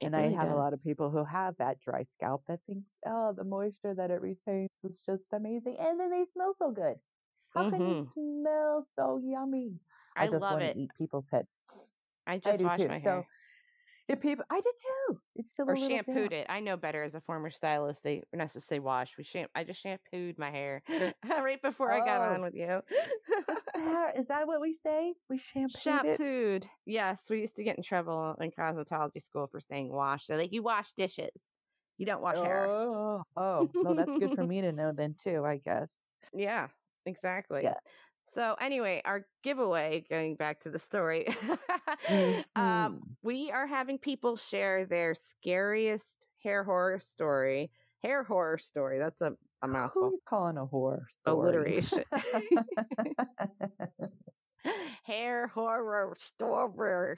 [0.01, 0.55] It and really I have does.
[0.55, 4.11] a lot of people who have that dry scalp that think, oh, the moisture that
[4.11, 6.95] it retains is just amazing, and then they smell so good.
[7.53, 7.77] How mm-hmm.
[7.77, 8.41] can you mm-hmm.
[8.41, 9.73] smell so yummy?
[10.15, 11.45] I, I just want to eat people's head.
[12.25, 12.87] I just I washed too.
[12.87, 13.01] my hair.
[13.03, 13.25] So,
[14.09, 15.19] if people, I did too.
[15.35, 16.47] It's still or shampooed it.
[16.49, 18.01] I know better as a former stylist.
[18.03, 19.13] They we're not supposed to say wash.
[19.17, 20.83] We sham- I just shampooed my hair
[21.29, 21.95] right before oh.
[21.95, 22.33] I got oh.
[22.33, 22.43] on oh.
[22.43, 22.81] with you.
[24.17, 25.13] Is that what we say?
[25.29, 25.79] We shampooed.
[25.81, 26.63] Shampooed.
[26.65, 26.69] It?
[26.85, 30.27] Yes, we used to get in trouble in cosmetology school for saying wash.
[30.27, 31.31] So like you wash dishes,
[31.97, 32.65] you don't wash oh, hair.
[32.65, 35.45] Oh, oh, well, that's good for me to know then too.
[35.45, 35.89] I guess.
[36.33, 36.67] Yeah,
[37.05, 37.61] exactly.
[37.63, 37.75] Yeah.
[38.33, 41.59] So anyway, our giveaway, going back to the story, um,
[42.09, 42.61] mm-hmm.
[42.61, 47.71] um, we are having people share their scariest hair horror story.
[48.01, 48.99] Hair horror story.
[48.99, 50.01] That's a, a mouthful.
[50.01, 51.37] Who are you calling a horror story?
[51.37, 52.03] Alliteration.
[55.05, 57.17] hair horror story.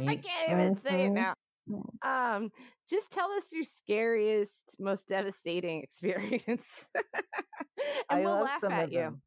[0.00, 1.34] I can't even say it now.
[2.02, 2.50] Um,
[2.90, 7.04] just tell us your scariest, most devastating experience, and
[8.10, 8.98] I we'll laugh at you.
[8.98, 9.22] Them.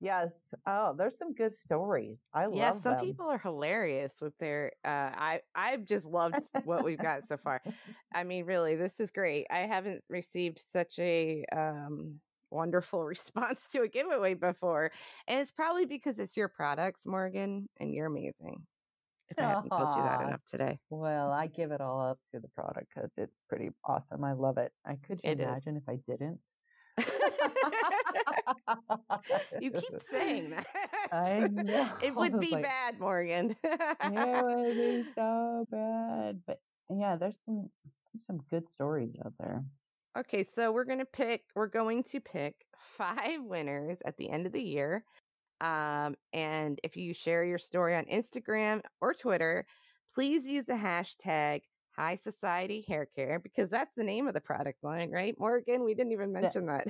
[0.00, 0.54] Yes.
[0.66, 2.20] Oh, there's some good stories.
[2.34, 3.06] I yeah, love Yeah, some them.
[3.06, 7.62] people are hilarious with their uh I I've just loved what we've got so far.
[8.14, 9.46] I mean, really, this is great.
[9.50, 14.92] I haven't received such a um wonderful response to a giveaway before.
[15.26, 18.66] And it's probably because it's your products, Morgan, and you're amazing.
[19.28, 20.78] If I haven't told you that enough today.
[20.90, 24.24] Well, I give it all up to the product because it's pretty awesome.
[24.24, 24.72] I love it.
[24.84, 25.76] I could you it imagine is.
[25.76, 26.40] if I didn't?
[29.60, 30.66] You keep saying that.
[31.12, 31.90] I know.
[32.02, 33.56] It would be like, bad, Morgan.
[33.62, 36.40] it would be so bad.
[36.46, 37.70] But yeah, there's some
[38.26, 39.64] some good stories out there.
[40.18, 41.42] Okay, so we're gonna pick.
[41.54, 42.54] We're going to pick
[42.96, 45.04] five winners at the end of the year.
[45.60, 49.66] Um, and if you share your story on Instagram or Twitter,
[50.14, 51.62] please use the hashtag
[51.96, 55.82] High Society Hair Care because that's the name of the product line, right, Morgan?
[55.82, 56.88] We didn't even mention that.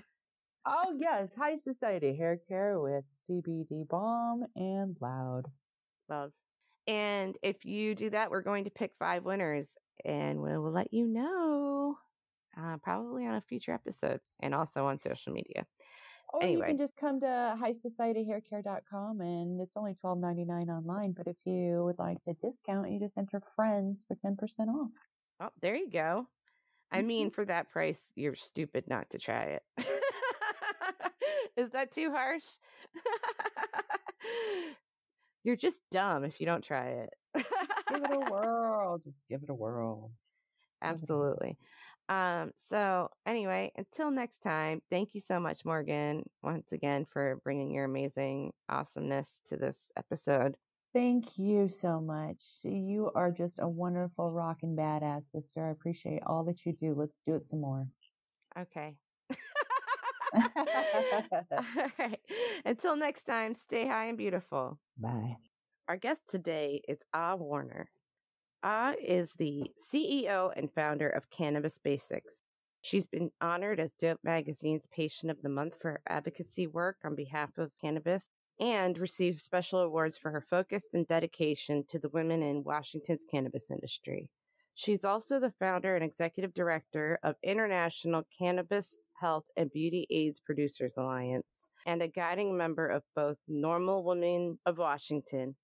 [0.69, 5.45] Oh yes, High Society Hair Care with CBD Balm and Loud.
[6.09, 6.33] Love.
[6.89, 9.69] And if you do that, we're going to pick five winners,
[10.05, 11.97] and we'll let you know
[12.61, 15.67] uh, probably on a future episode and also on social media.
[16.33, 16.59] Or anyway.
[16.59, 21.13] you can just come to highsocietyhaircare.com and it's only twelve ninety nine online.
[21.13, 24.37] But if you would like to discount, you just enter friends for 10%
[24.69, 24.91] off.
[25.39, 26.27] Oh, there you go.
[26.91, 27.07] I mm-hmm.
[27.07, 29.63] mean, for that price, you're stupid not to try it.
[31.57, 32.45] Is that too harsh?
[35.45, 37.11] you're just dumb if you don't try it.
[37.35, 38.99] give it a whirl.
[38.99, 40.11] Just give it a whirl.
[40.83, 41.57] Absolutely.
[42.09, 47.73] Um, so anyway, until next time, thank you so much, Morgan, once again for bringing
[47.73, 50.57] your amazing awesomeness to this episode.
[50.93, 52.43] Thank you so much.
[52.63, 55.67] You are just a wonderful rockin' badass sister.
[55.67, 56.95] I appreciate all that you do.
[56.95, 57.89] Let's do it some more.
[58.59, 58.95] Okay.
[61.53, 62.21] all right.
[62.65, 64.79] Until next time, stay high and beautiful.
[64.99, 65.37] Bye.
[65.89, 67.89] Our guest today is Ah Warner.
[68.63, 72.43] Ah is the CEO and founder of Cannabis Basics.
[72.83, 77.15] She's been honored as Dope Magazine's Patient of the Month for her advocacy work on
[77.15, 82.43] behalf of cannabis and received special awards for her focus and dedication to the women
[82.43, 84.31] in Washington's cannabis industry.
[84.75, 90.93] She's also the founder and executive director of International Cannabis Health and Beauty Aids Producers
[90.97, 95.55] Alliance and a guiding member of both NORML Women of Washington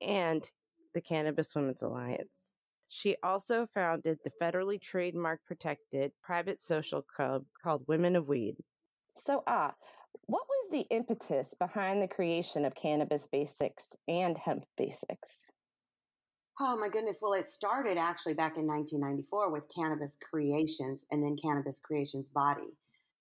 [0.00, 0.48] and
[0.94, 2.54] the Cannabis Women's Alliance.
[2.88, 8.56] She also founded the federally trademark protected private social club called Women of Weed.
[9.16, 9.74] So, ah,
[10.26, 15.36] what was the impetus behind the creation of Cannabis Basics and Hemp Basics?
[16.60, 17.18] Oh my goodness.
[17.22, 22.74] Well, it started actually back in 1994 with Cannabis Creations and then Cannabis Creations Body.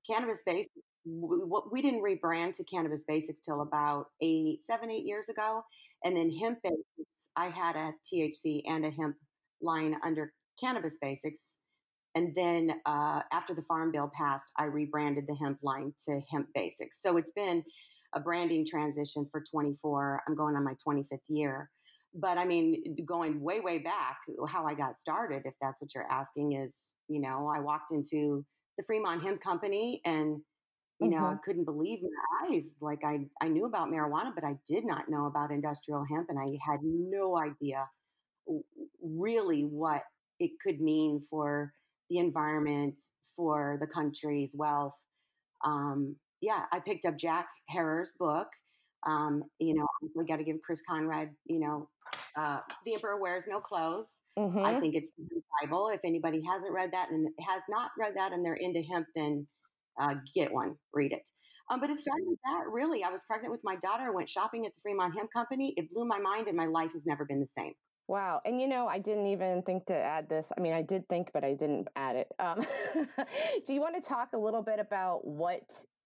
[0.09, 0.73] Cannabis Basics,
[1.05, 5.63] we didn't rebrand to Cannabis Basics till about eight, seven, eight years ago.
[6.03, 9.15] And then Hemp Basics, I had a THC and a hemp
[9.61, 11.57] line under Cannabis Basics.
[12.15, 16.47] And then uh, after the Farm Bill passed, I rebranded the hemp line to Hemp
[16.53, 16.99] Basics.
[17.01, 17.63] So it's been
[18.13, 20.23] a branding transition for 24.
[20.27, 21.69] I'm going on my 25th year.
[22.13, 24.17] But I mean, going way, way back,
[24.47, 28.43] how I got started, if that's what you're asking, is, you know, I walked into
[28.77, 30.41] the Fremont Hemp Company and
[30.99, 31.35] you know, mm-hmm.
[31.35, 32.73] I couldn't believe my eyes.
[32.81, 36.39] Like I, I knew about marijuana, but I did not know about industrial hemp, and
[36.39, 37.87] I had no idea
[39.01, 40.01] really what
[40.39, 41.71] it could mean for
[42.09, 42.95] the environment,
[43.35, 44.95] for the country's wealth.
[45.63, 48.47] Um, yeah, I picked up Jack Herer's book.
[49.05, 49.85] Um, you know,
[50.15, 51.89] we got to give Chris Conrad, you know,
[52.37, 54.19] uh, The Emperor Wears No Clothes.
[54.37, 54.59] Mm-hmm.
[54.59, 55.89] I think it's the Bible.
[55.93, 59.47] If anybody hasn't read that and has not read that and they're into hemp, then
[59.99, 61.23] uh, get one, read it.
[61.69, 62.71] Um, but it started with that.
[62.71, 64.13] Really, I was pregnant with my daughter.
[64.13, 65.73] Went shopping at the Fremont Hemp Company.
[65.75, 67.73] It blew my mind, and my life has never been the same.
[68.07, 68.41] Wow.
[68.45, 70.47] And you know, I didn't even think to add this.
[70.57, 72.27] I mean, I did think, but I didn't add it.
[72.39, 72.65] Um,
[73.67, 75.63] do you want to talk a little bit about what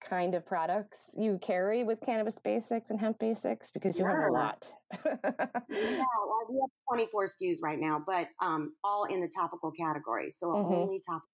[0.08, 3.70] kind of products you carry with Cannabis Basics and Hemp Basics?
[3.74, 4.68] Because you have a lot.
[5.06, 5.16] yeah,
[5.70, 10.32] well, we have 24 SKUs right now, but um, all in the topical category.
[10.32, 10.74] So mm-hmm.
[10.74, 11.28] only topical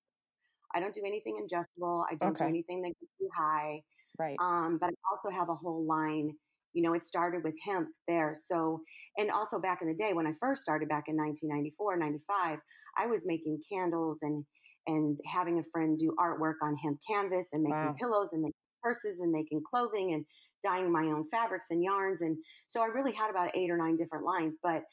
[0.75, 2.03] I don't do anything ingestible.
[2.12, 2.45] I don't okay.
[2.45, 3.82] do anything that gets you high.
[4.19, 4.36] Right.
[4.41, 6.32] Um, but I also have a whole line.
[6.73, 8.36] You know, it started with hemp there.
[8.45, 8.82] So,
[9.17, 12.60] and also back in the day when I first started back in 1994, 95,
[12.97, 14.45] I was making candles and
[14.88, 17.95] and having a friend do artwork on hemp canvas and making wow.
[18.00, 20.26] pillows and making purses and making clothing and
[20.63, 22.21] dyeing my own fabrics and yarns.
[22.21, 24.84] And so I really had about eight or nine different lines, but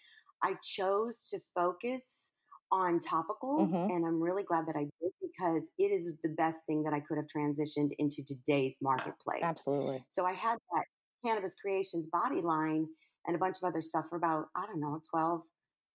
[0.43, 2.31] I chose to focus
[2.73, 3.91] on topicals mm-hmm.
[3.91, 7.01] and I'm really glad that I did because it is the best thing that I
[7.01, 9.43] could have transitioned into today's marketplace.
[9.43, 10.05] Absolutely.
[10.11, 10.85] So I had that
[11.25, 12.87] Cannabis Creations body line
[13.27, 15.43] and a bunch of other stuff for about, I don't know, 12,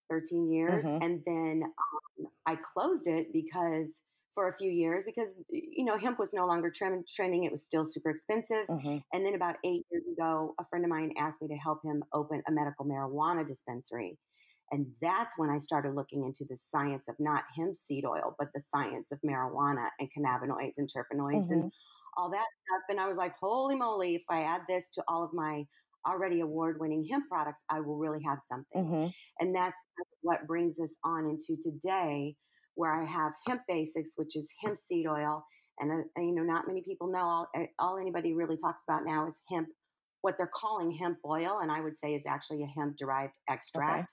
[0.09, 0.85] 13 years.
[0.85, 1.03] Mm-hmm.
[1.03, 4.01] And then um, I closed it because
[4.33, 7.65] for a few years because you know hemp was no longer trend, trending it was
[7.65, 8.97] still super expensive mm-hmm.
[9.11, 12.03] and then about eight years ago a friend of mine asked me to help him
[12.13, 14.19] open a medical marijuana dispensary
[14.71, 18.49] and that's when I started looking into the science of not hemp seed oil, but
[18.53, 21.53] the science of marijuana and cannabinoids and terpenoids mm-hmm.
[21.53, 21.71] and
[22.17, 22.83] all that stuff.
[22.89, 25.63] And I was like, holy moly, if I add this to all of my
[26.07, 28.83] already award winning hemp products, I will really have something.
[28.83, 29.07] Mm-hmm.
[29.39, 29.77] And that's
[30.21, 32.35] what brings us on into today,
[32.75, 35.43] where I have hemp basics, which is hemp seed oil.
[35.79, 39.05] And, uh, you know, not many people know all, eh, all anybody really talks about
[39.05, 39.67] now is hemp,
[40.21, 41.59] what they're calling hemp oil.
[41.61, 43.99] And I would say is actually a hemp derived extract.
[43.99, 44.05] Okay.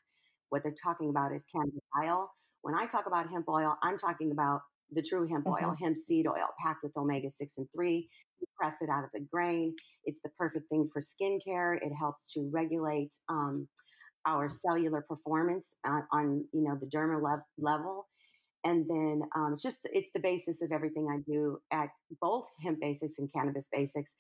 [0.51, 2.31] What they're talking about is cannabis oil.
[2.62, 4.61] When I talk about hemp oil, I'm talking about
[4.92, 5.64] the true hemp mm-hmm.
[5.64, 8.09] oil, hemp seed oil, packed with omega 6 and 3.
[8.40, 9.75] You press it out of the grain.
[10.05, 11.77] It's the perfect thing for skincare.
[11.77, 13.68] It helps to regulate um,
[14.27, 18.07] our cellular performance on, on, you know, the dermal level.
[18.64, 21.88] And then um, it's just it's the basis of everything I do at
[22.20, 24.14] both Hemp Basics and Cannabis Basics.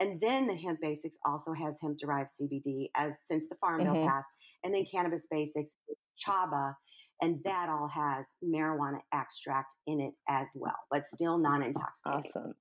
[0.00, 3.94] And then the Hemp Basics also has hemp derived CBD as since the Farm Bill
[3.94, 4.06] mm-hmm.
[4.06, 4.28] passed.
[4.62, 5.76] And then Cannabis Basics,
[6.22, 6.74] Chaba,
[7.20, 12.30] and that all has marijuana extract in it as well, but still non intoxicating.
[12.34, 12.54] Awesome.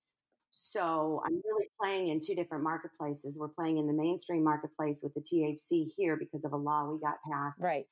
[0.51, 3.37] So I'm really playing in two different marketplaces.
[3.37, 6.99] We're playing in the mainstream marketplace with the THC here because of a law we
[6.99, 7.59] got passed.
[7.59, 7.85] Right.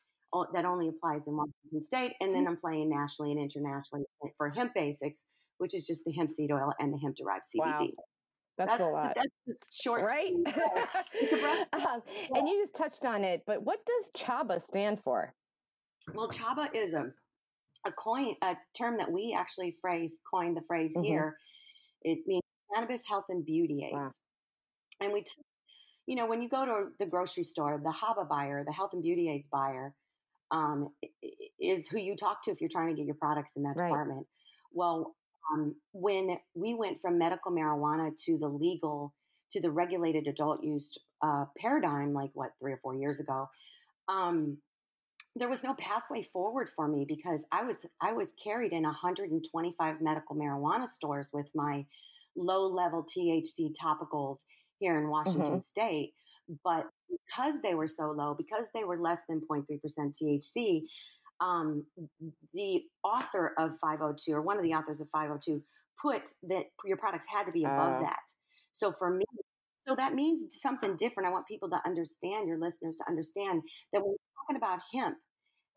[0.53, 2.13] That only applies in Washington state.
[2.21, 2.51] And then mm-hmm.
[2.51, 4.05] I'm playing nationally and internationally
[4.37, 5.23] for hemp basics,
[5.57, 7.79] which is just the hemp seed oil and the hemp derived CBD.
[7.79, 7.87] Wow.
[8.57, 9.17] That's, that's, a lot.
[9.47, 10.31] That's short, right?
[11.73, 12.01] um,
[12.33, 15.33] and you just touched on it, but what does CHABA stand for?
[16.13, 17.11] Well, CHABA is a
[17.85, 21.05] a coin a term that we actually phrase coined the phrase mm-hmm.
[21.05, 21.37] here.
[22.03, 22.41] It means
[22.73, 23.93] cannabis health and beauty aids.
[23.93, 24.09] Wow.
[25.01, 25.31] And we, t-
[26.05, 29.01] you know, when you go to the grocery store, the HABA buyer, the health and
[29.01, 29.93] beauty aids buyer,
[30.51, 30.89] um,
[31.59, 33.87] is who you talk to if you're trying to get your products in that right.
[33.87, 34.27] department.
[34.71, 35.15] Well,
[35.51, 39.13] um, when we went from medical marijuana to the legal
[39.51, 43.47] to the regulated adult use uh, paradigm, like what three or four years ago,
[44.07, 44.57] um,
[45.35, 50.01] there was no pathway forward for me because I was I was carried in 125
[50.01, 51.85] medical marijuana stores with my
[52.35, 54.39] low level THC topicals
[54.79, 55.59] here in Washington mm-hmm.
[55.59, 56.13] state.
[56.63, 59.63] But because they were so low, because they were less than 0.3%
[60.21, 60.81] THC,
[61.39, 61.85] um,
[62.53, 65.63] the author of 502 or one of the authors of 502
[66.01, 67.99] put that your products had to be above uh.
[68.01, 68.19] that.
[68.73, 69.25] So for me,
[69.87, 71.27] so that means something different.
[71.27, 75.17] I want people to understand, your listeners to understand that when we're talking about hemp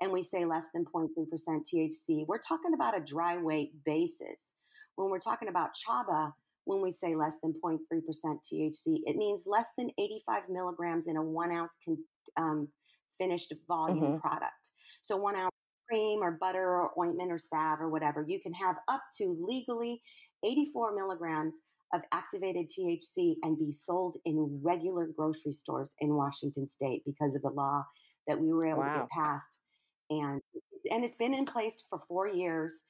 [0.00, 4.54] and we say less than 0.3% THC, we're talking about a dry weight basis.
[4.94, 6.32] When we're talking about chaba,
[6.66, 8.98] when we say less than 0.3% THC.
[9.06, 12.04] It means less than 85 milligrams in a one ounce con-
[12.36, 12.68] um,
[13.18, 14.18] finished volume mm-hmm.
[14.18, 14.70] product.
[15.00, 15.54] So, one ounce
[15.88, 20.02] cream or butter or ointment or salve or whatever, you can have up to legally
[20.44, 21.54] 84 milligrams
[21.94, 27.42] of activated THC and be sold in regular grocery stores in Washington state because of
[27.42, 27.84] the law
[28.26, 28.92] that we were able wow.
[28.92, 29.46] to get passed.
[30.10, 30.40] And,
[30.90, 32.82] and it's been in place for four years.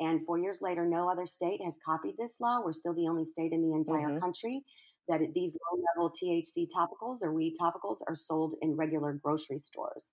[0.00, 2.60] And four years later, no other state has copied this law.
[2.64, 4.18] We're still the only state in the entire mm-hmm.
[4.18, 4.62] country
[5.08, 10.06] that these low level THC topicals or weed topicals are sold in regular grocery stores.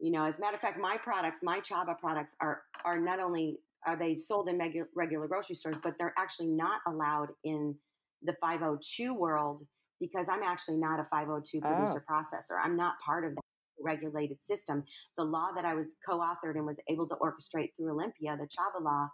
[0.00, 3.20] You know, as a matter of fact, my products, my Chaba products are are not
[3.20, 7.74] only are they sold in regu- regular grocery stores, but they're actually not allowed in
[8.22, 9.66] the 502 world
[10.00, 12.12] because I'm actually not a 502 producer oh.
[12.12, 12.58] processor.
[12.62, 13.42] I'm not part of that
[13.82, 14.84] regulated system.
[15.16, 18.44] The law that I was co authored and was able to orchestrate through Olympia, the
[18.44, 19.08] Chaba law,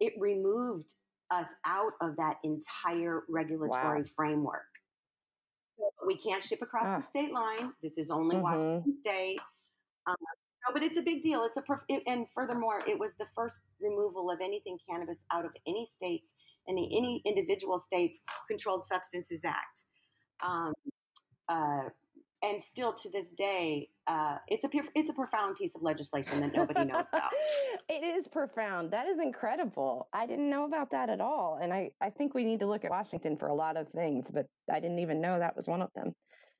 [0.00, 0.94] it removed
[1.30, 4.08] us out of that entire regulatory wow.
[4.14, 4.62] framework.
[6.06, 7.72] We can't ship across the state line.
[7.82, 8.44] This is only mm-hmm.
[8.44, 9.40] Washington State.
[10.06, 10.16] Um,
[10.66, 11.44] no, but it's a big deal.
[11.44, 15.52] It's a it, and furthermore, it was the first removal of anything cannabis out of
[15.66, 16.32] any states
[16.66, 19.84] and any individual states Controlled Substances Act.
[20.44, 20.72] Um,
[21.48, 21.88] uh,
[22.44, 26.52] and still to this day, uh, it's a it's a profound piece of legislation that
[26.54, 27.30] nobody knows about.
[27.88, 28.90] it is profound.
[28.90, 30.08] That is incredible.
[30.12, 32.84] I didn't know about that at all, and I I think we need to look
[32.84, 35.82] at Washington for a lot of things, but I didn't even know that was one
[35.82, 36.14] of them.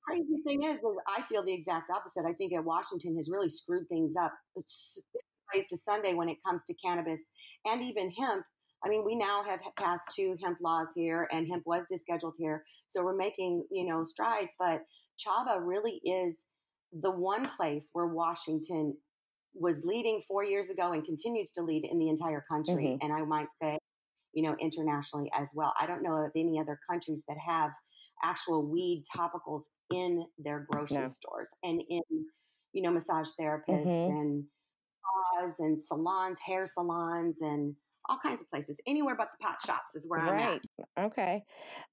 [0.07, 2.25] Crazy thing is, is I feel the exact opposite.
[2.29, 4.33] I think that Washington has really screwed things up.
[4.57, 5.01] It's
[5.55, 7.21] raised to Sunday when it comes to cannabis
[7.65, 8.45] and even hemp.
[8.85, 12.65] I mean, we now have passed two hemp laws here, and hemp was descheduled here,
[12.89, 14.83] so we're making you know strides, but
[15.25, 16.47] Chaba really is
[17.01, 18.97] the one place where Washington
[19.55, 22.85] was leading four years ago and continues to lead in the entire country.
[22.85, 23.05] Mm-hmm.
[23.05, 23.79] And I might say,
[24.33, 25.73] you know, internationally as well.
[25.81, 27.71] I don't know of any other countries that have
[28.25, 29.63] actual weed topicals
[29.95, 31.09] in their grocery no.
[31.09, 32.03] stores and in,
[32.73, 34.11] you know, massage therapists mm-hmm.
[34.11, 34.45] and
[35.33, 37.75] spas and salons, hair salons and
[38.09, 38.79] all kinds of places.
[38.87, 40.59] Anywhere but the pot shops is where I'm
[40.99, 41.05] at.
[41.05, 41.43] Okay.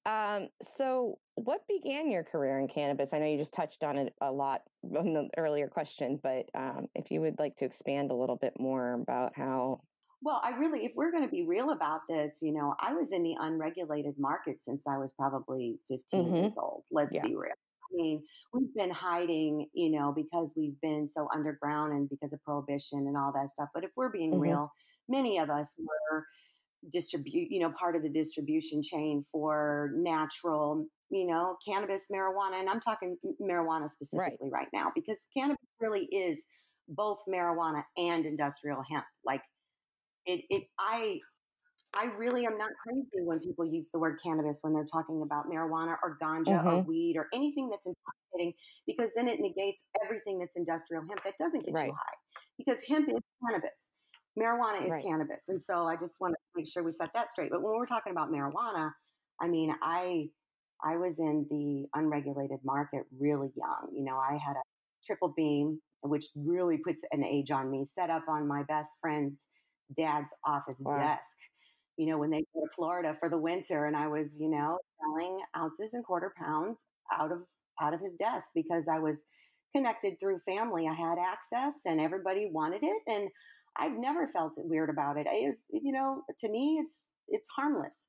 [0.06, 3.14] Um, so, what began your career in cannabis?
[3.14, 6.88] I know you just touched on it a lot in the earlier question, but um,
[6.96, 9.82] if you would like to expand a little bit more about how.
[10.22, 13.14] Well, I really, if we're going to be real about this, you know, I was
[13.14, 16.36] in the unregulated market since I was probably 15 mm-hmm.
[16.36, 16.84] years old.
[16.92, 17.26] Let's yeah.
[17.26, 17.54] be real.
[17.92, 18.24] I mean,
[18.54, 23.18] we've been hiding, you know, because we've been so underground and because of prohibition and
[23.18, 23.70] all that stuff.
[23.74, 24.42] But if we're being mm-hmm.
[24.42, 24.72] real,
[25.08, 26.26] many of us were
[26.92, 32.70] distribute you know part of the distribution chain for natural you know cannabis marijuana and
[32.70, 36.46] i'm talking marijuana specifically right, right now because cannabis really is
[36.88, 39.42] both marijuana and industrial hemp like
[40.26, 41.20] it, it i
[41.96, 45.46] i really am not crazy when people use the word cannabis when they're talking about
[45.50, 46.68] marijuana or ganja mm-hmm.
[46.68, 48.54] or weed or anything that's intoxicating
[48.86, 51.88] because then it negates everything that's industrial hemp that doesn't get right.
[51.88, 52.18] you high
[52.58, 53.88] because hemp is cannabis
[54.40, 55.04] marijuana is right.
[55.04, 55.44] cannabis.
[55.48, 57.52] And so I just want to make sure we set that straight.
[57.52, 58.92] But when we're talking about marijuana,
[59.42, 60.28] I mean, I
[60.84, 63.90] I was in the unregulated market really young.
[63.94, 64.64] You know, I had a
[65.06, 69.48] triple beam, which really puts an age on me, set up on my best friend's
[69.96, 70.98] dad's office wow.
[70.98, 71.36] desk.
[72.00, 74.80] You know, when they go to Florida for the winter, and I was, you know,
[75.02, 77.40] selling ounces and quarter pounds out of
[77.82, 79.20] out of his desk because I was
[79.76, 80.88] connected through family.
[80.88, 83.28] I had access, and everybody wanted it, and
[83.78, 85.28] I've never felt weird about it.
[85.30, 85.36] it.
[85.36, 88.08] Is you know, to me, it's it's harmless.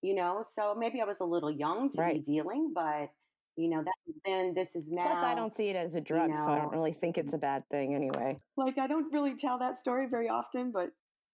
[0.00, 2.24] You know, so maybe I was a little young to right.
[2.24, 3.10] be dealing, but
[3.56, 5.02] you know, that then this is now.
[5.02, 7.18] Plus, I don't see it as a drug, you know, so I don't really think
[7.18, 8.40] it's a bad thing anyway.
[8.56, 10.88] Like, I don't really tell that story very often, but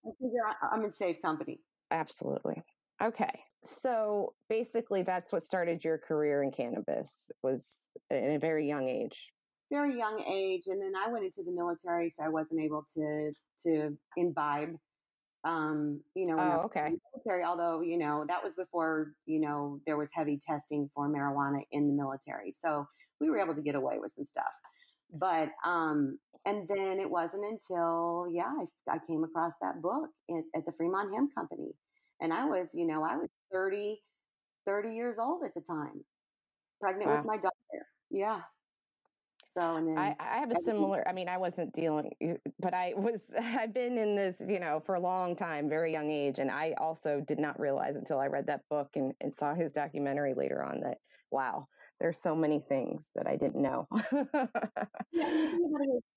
[0.05, 0.41] I figure
[0.73, 1.61] I'm in safe company.
[1.95, 2.63] Absolutely.
[3.03, 3.41] Okay.
[3.83, 7.67] So basically, that's what started your career in cannabis was
[8.11, 9.31] in a very young age.
[9.71, 13.33] Very young age, and then I went into the military, so I wasn't able to
[13.63, 14.77] to imbibe
[15.45, 16.93] um, you know, oh, okay.
[17.13, 21.61] military, although, you know, that was before, you know, there was heavy testing for marijuana
[21.71, 22.51] in the military.
[22.51, 22.87] So
[23.21, 24.45] we were able to get away with some stuff.
[25.13, 28.51] But, um, and then it wasn't until, yeah,
[28.89, 31.73] I, I came across that book at, at the Fremont Hemp Company.
[32.21, 34.01] And I was, you know, I was 30,
[34.67, 36.05] 30 years old at the time,
[36.81, 37.17] pregnant wow.
[37.17, 37.87] with my daughter.
[38.11, 38.41] Yeah.
[39.57, 41.07] So and then I, I have a similar.
[41.09, 42.11] I mean, I wasn't dealing,
[42.59, 43.21] but I was.
[43.41, 46.75] I've been in this, you know, for a long time, very young age, and I
[46.79, 50.63] also did not realize until I read that book and, and saw his documentary later
[50.63, 50.99] on that
[51.31, 51.67] wow,
[52.01, 53.87] there's so many things that I didn't know.
[55.13, 55.53] yeah,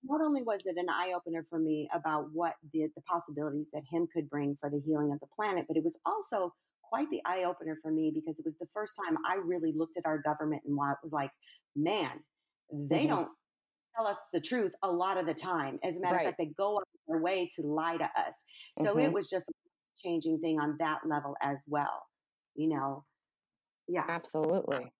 [0.03, 3.83] not only was it an eye opener for me about what the, the possibilities that
[3.91, 7.21] him could bring for the healing of the planet, but it was also quite the
[7.25, 10.19] eye opener for me because it was the first time I really looked at our
[10.19, 11.31] government and was like,
[11.75, 12.19] man,
[12.71, 13.15] they mm-hmm.
[13.15, 13.27] don't
[13.95, 15.79] tell us the truth a lot of the time.
[15.83, 16.21] As a matter right.
[16.21, 18.35] of fact, they go out their way to lie to us.
[18.79, 18.99] So mm-hmm.
[18.99, 19.53] it was just a
[20.03, 22.03] changing thing on that level as well.
[22.55, 23.03] You know,
[23.87, 24.91] yeah, absolutely.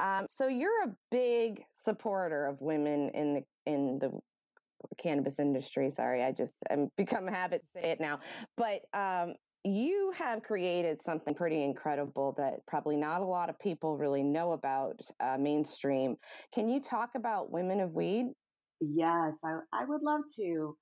[0.00, 4.12] Um, so you're a big supporter of women in the in the
[4.96, 5.90] cannabis industry.
[5.90, 8.20] Sorry, I just I'm become a habit to say it now.
[8.56, 9.34] But um,
[9.74, 14.52] you have created something pretty incredible that probably not a lot of people really know
[14.52, 16.16] about uh, mainstream.
[16.54, 18.26] Can you talk about Women of Weed?
[18.80, 20.76] Yes, I, I would love to.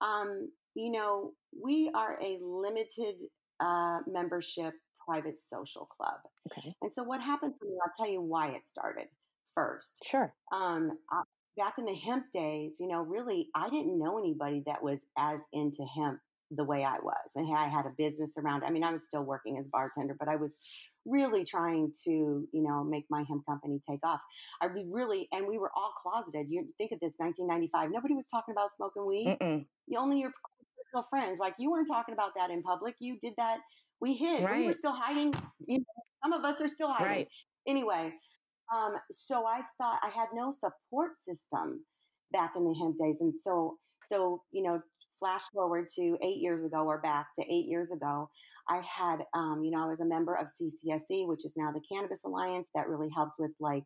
[0.00, 3.16] Um, you know, we are a limited
[3.60, 4.74] uh, membership
[5.04, 6.20] private social club.
[6.50, 6.74] Okay.
[6.82, 9.06] And so, what happened for me, I'll tell you why it started
[9.54, 9.98] first.
[10.04, 10.32] Sure.
[10.52, 11.22] Um, I,
[11.56, 15.40] back in the hemp days, you know, really, I didn't know anybody that was as
[15.52, 16.18] into hemp
[16.54, 17.30] the way I was.
[17.34, 18.64] And I had a business around.
[18.64, 20.56] I mean, I was still working as bartender, but I was
[21.04, 24.20] really trying to, you know, make my hemp company take off.
[24.60, 26.46] I really, and we were all closeted.
[26.48, 27.90] You think of this, 1995.
[27.92, 29.36] Nobody was talking about smoking weed.
[29.40, 29.64] Mm-mm.
[29.86, 30.32] You only your
[30.92, 31.38] personal friends.
[31.38, 32.94] Like you weren't talking about that in public.
[33.00, 33.58] You did that.
[34.00, 34.44] We hid.
[34.44, 34.60] Right.
[34.60, 35.34] We were still hiding.
[35.66, 35.84] You know,
[36.22, 37.06] some of us are still hiding.
[37.06, 37.28] Right.
[37.66, 38.12] Anyway,
[38.74, 41.84] um, so I thought I had no support system
[42.32, 44.82] back in the hemp days, and so so you know
[45.18, 48.28] flash forward to eight years ago or back to eight years ago,
[48.68, 51.82] I had, um, you know, I was a member of CCSE, which is now the
[51.90, 53.84] Cannabis Alliance, that really helped with like,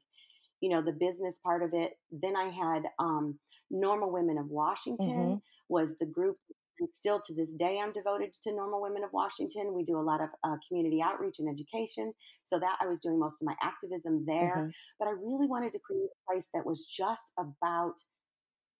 [0.60, 1.92] you know, the business part of it.
[2.10, 3.38] Then I had um,
[3.72, 5.34] NORML Women of Washington mm-hmm.
[5.68, 6.36] was the group.
[6.78, 9.72] And still to this day, I'm devoted to NORML Women of Washington.
[9.74, 12.12] We do a lot of uh, community outreach and education.
[12.44, 14.56] So that I was doing most of my activism there.
[14.58, 14.70] Mm-hmm.
[14.98, 17.94] But I really wanted to create a place that was just about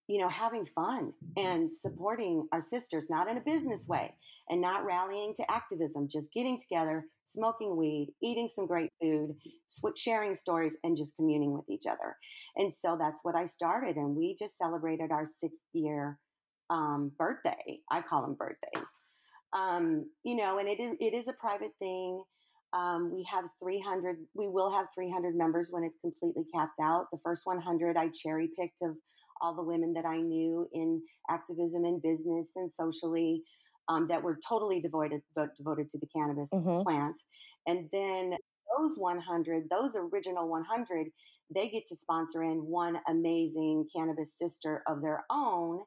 [0.09, 4.15] you know, having fun and supporting our sisters, not in a business way
[4.49, 9.35] and not rallying to activism, just getting together, smoking weed, eating some great food,
[9.97, 12.17] sharing stories, and just communing with each other.
[12.57, 13.97] And so that's what I started.
[13.97, 16.19] And we just celebrated our sixth year
[16.71, 17.81] um, birthday.
[17.91, 18.89] I call them birthdays.
[19.53, 22.23] Um, you know, and it, it is a private thing.
[22.73, 27.07] Um, we have 300, we will have 300 members when it's completely capped out.
[27.11, 28.97] The first 100 I cherry picked of
[29.41, 33.43] all the women that I knew in activism and business and socially
[33.89, 35.21] um, that were totally devoted
[35.57, 36.83] devoted to the cannabis mm-hmm.
[36.83, 37.21] plant.
[37.67, 38.37] And then
[38.77, 41.07] those 100, those original 100,
[41.55, 45.81] they get to sponsor in one amazing cannabis sister of their own.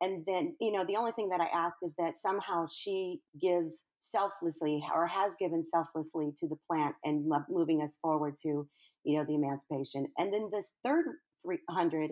[0.00, 3.82] And then, you know, the only thing that I ask is that somehow she gives
[4.00, 8.68] selflessly or has given selflessly to the plant and moving us forward to,
[9.04, 10.08] you know, the emancipation.
[10.18, 11.04] And then this third
[11.44, 12.10] 300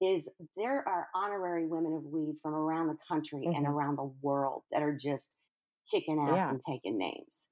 [0.00, 3.56] is there are honorary women of weed from around the country mm-hmm.
[3.56, 5.30] and around the world that are just
[5.90, 6.50] kicking ass yeah.
[6.50, 7.46] and taking names.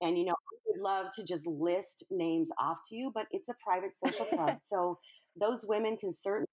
[0.00, 3.48] And you know, I would love to just list names off to you, but it's
[3.48, 4.58] a private social club.
[4.64, 4.98] so
[5.38, 6.46] those women can certainly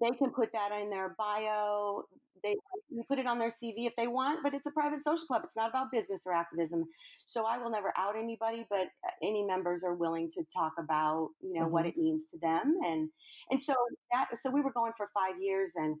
[0.00, 2.04] they can put that in their bio.
[2.42, 2.56] They
[3.08, 5.42] put it on their CV if they want, but it's a private social club.
[5.44, 6.84] It's not about business or activism.
[7.26, 11.30] So I will never out anybody, but uh, any members are willing to talk about,
[11.40, 11.72] you know, mm-hmm.
[11.72, 12.76] what it means to them.
[12.84, 13.08] And,
[13.50, 13.74] and so
[14.12, 15.96] that, so we were going for five years and,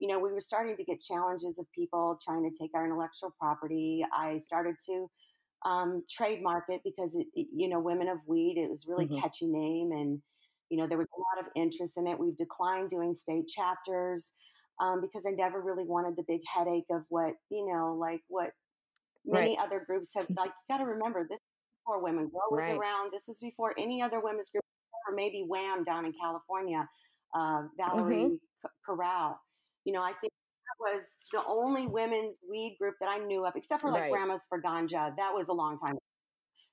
[0.00, 3.34] you know, we were starting to get challenges of people trying to take our intellectual
[3.38, 4.04] property.
[4.16, 5.10] I started to
[5.64, 9.20] um, trademark it because it, it, you know, Women of Weed, it was really mm-hmm.
[9.20, 10.20] catchy name and,
[10.70, 12.18] you know, there was a lot of interest in it.
[12.18, 14.32] We've declined doing state chapters
[14.80, 18.50] um, because I never really wanted the big headache of what, you know, like what
[19.24, 19.64] many right.
[19.64, 20.26] other groups have.
[20.36, 21.38] Like, you got to remember, this
[21.84, 22.76] before Women Grow was right.
[22.76, 23.12] around.
[23.12, 24.64] This was before any other women's group,
[25.08, 26.88] or maybe WAMM down in California,
[27.34, 28.66] uh, Valerie mm-hmm.
[28.84, 29.38] Corral.
[29.84, 31.02] You know, I think that was
[31.32, 34.10] the only women's weed group that I knew of, except for like right.
[34.10, 35.14] Grandmas for Ganja.
[35.16, 35.98] That was a long time.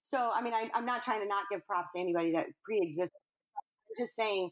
[0.02, 3.12] So, I mean, I, am not trying to not give props to anybody that pre-existed.
[3.12, 4.50] I'm just saying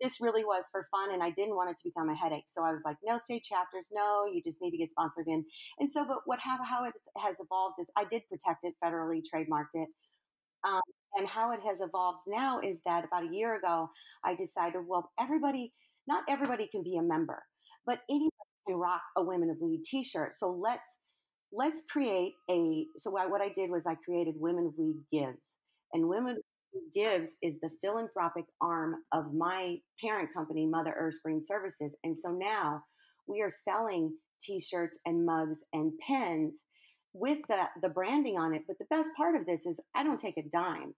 [0.00, 2.48] this really was for fun and I didn't want it to become a headache.
[2.48, 5.44] So I was like, no state chapters, no, you just need to get sponsored in.
[5.78, 9.22] And so, but what how, how it has evolved is I did protect it federally,
[9.22, 9.88] trademarked it.
[10.66, 10.80] Um,
[11.14, 13.88] and how it has evolved now is that about a year ago,
[14.24, 15.72] I decided, well, everybody,
[16.06, 17.42] not everybody can be a member,
[17.86, 18.30] but anybody
[18.66, 20.34] can rock a Women of Weed t-shirt.
[20.34, 20.96] So let's,
[21.52, 25.44] let's create a, so what I did was I created Women of Weed Gives.
[25.92, 26.38] And Women
[26.94, 31.96] Gives is the philanthropic arm of my parent company, Mother Earth Green Services.
[32.04, 32.82] And so now
[33.26, 36.60] we are selling t shirts and mugs and pens
[37.12, 38.62] with the, the branding on it.
[38.66, 40.94] But the best part of this is I don't take a dime.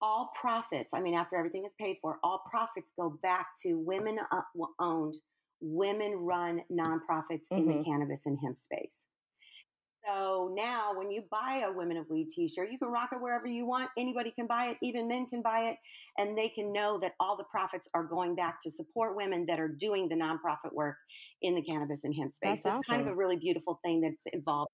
[0.00, 4.18] All profits, I mean, after everything is paid for, all profits go back to women
[4.80, 5.14] owned,
[5.60, 7.58] women run nonprofits mm-hmm.
[7.58, 7.90] in the mm-hmm.
[7.90, 9.06] cannabis and hemp space.
[10.06, 13.46] So now when you buy a Women of Weed t-shirt, you can rock it wherever
[13.46, 13.90] you want.
[13.96, 15.76] Anybody can buy it, even men can buy it,
[16.18, 19.60] and they can know that all the profits are going back to support women that
[19.60, 20.96] are doing the nonprofit work
[21.42, 22.62] in the cannabis and hemp space.
[22.62, 22.96] That's so it's awesome.
[22.96, 24.70] kind of a really beautiful thing that's evolved.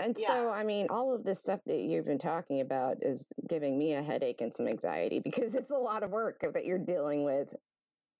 [0.00, 0.28] And yeah.
[0.28, 3.92] so, I mean, all of this stuff that you've been talking about is giving me
[3.92, 7.48] a headache and some anxiety because it's a lot of work that you're dealing with.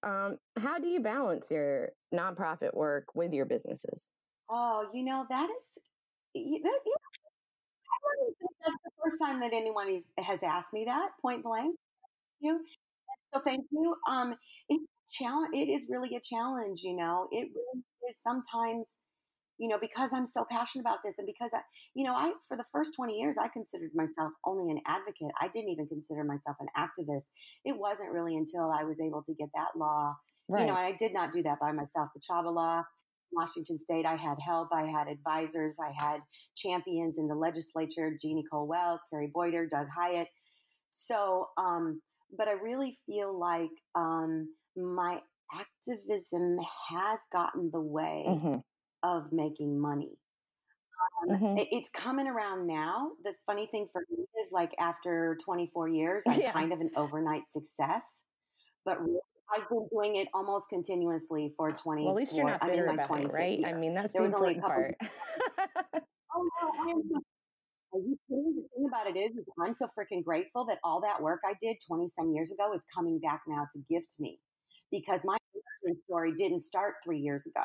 [0.03, 4.01] Um, how do you balance your nonprofit work with your businesses?
[4.49, 5.79] Oh, you know, that is
[6.35, 6.71] you know,
[8.65, 11.77] that's the first time that anyone has asked me that point blank.
[12.41, 12.61] You,
[13.35, 13.95] so thank you.
[14.09, 14.35] Um,
[14.69, 15.51] it's challenge.
[15.55, 16.81] It is really a challenge.
[16.83, 18.97] You know, it really is sometimes.
[19.59, 21.61] You know, because I'm so passionate about this, and because I,
[21.95, 25.33] you know, I for the first 20 years I considered myself only an advocate.
[25.39, 27.27] I didn't even consider myself an activist.
[27.67, 30.15] It wasn't really until I was able to get that law.
[30.49, 30.63] Right.
[30.63, 32.09] You know, and I did not do that by myself.
[32.15, 32.85] The Chaba law
[33.33, 34.69] Washington State, I had help.
[34.73, 35.77] I had advisors.
[35.81, 36.21] I had
[36.57, 40.29] champions in the legislature: Jeannie Cole Wells, Kari Boiter, Doug Hyatt.
[40.91, 42.01] So, um,
[42.37, 45.21] but I really feel like um, my
[45.53, 46.59] activism
[46.91, 48.57] has gotten the way mm-hmm.
[49.03, 50.19] of making money.
[51.23, 51.59] Um, mm-hmm.
[51.59, 53.11] it, it's coming around now.
[53.25, 56.53] The funny thing for me is, like after 24 years, I'm yeah.
[56.53, 58.03] kind of an overnight success.
[58.85, 59.21] But really
[59.55, 62.03] I've been doing it almost continuously for 20.
[62.03, 63.59] Well, at least you're not bitter I'm in about it, right?
[63.59, 63.69] Year.
[63.69, 64.97] I mean, that's there the was only a couple part.
[66.35, 67.03] oh no, I am.
[67.93, 68.55] Are you kidding?
[68.57, 71.55] The thing about it is, is I'm so freaking grateful that all that work I
[71.61, 74.39] did 20 some years ago is coming back now to gift me,
[74.93, 75.37] because my
[76.05, 77.65] story didn't start three years ago.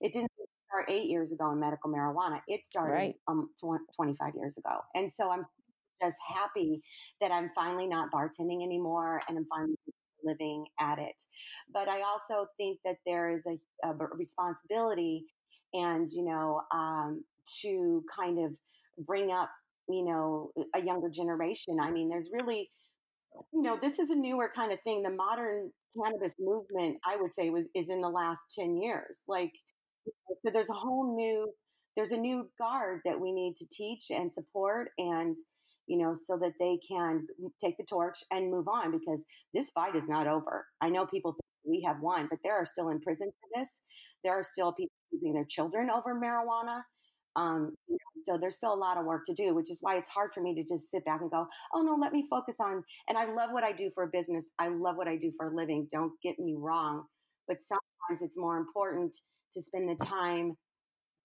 [0.00, 0.30] It didn't
[0.68, 2.40] start eight years ago in medical marijuana.
[2.46, 3.14] It started right.
[3.26, 5.42] um, 25 years ago, and so I'm
[6.00, 6.82] just happy
[7.20, 9.76] that I'm finally not bartending anymore, and I'm finally
[10.26, 11.22] living at it.
[11.72, 15.24] But I also think that there is a, a responsibility
[15.72, 17.24] and, you know, um,
[17.62, 18.56] to kind of
[19.06, 19.50] bring up,
[19.88, 21.78] you know, a younger generation.
[21.80, 22.70] I mean, there's really,
[23.52, 25.02] you know, this is a newer kind of thing.
[25.02, 29.22] The modern cannabis movement, I would say, was is in the last 10 years.
[29.28, 29.52] Like,
[30.06, 31.52] so there's a whole new,
[31.94, 35.36] there's a new guard that we need to teach and support and
[35.86, 37.26] you know, so that they can
[37.60, 39.24] take the torch and move on because
[39.54, 40.66] this fight is not over.
[40.80, 43.80] I know people think we have won, but there are still in prison for this.
[44.24, 46.82] There are still people using their children over marijuana.
[47.36, 47.74] Um,
[48.24, 50.42] so there's still a lot of work to do, which is why it's hard for
[50.42, 52.82] me to just sit back and go, oh no, let me focus on.
[53.08, 54.50] And I love what I do for a business.
[54.58, 55.86] I love what I do for a living.
[55.92, 57.04] Don't get me wrong.
[57.46, 59.16] But sometimes it's more important
[59.52, 60.56] to spend the time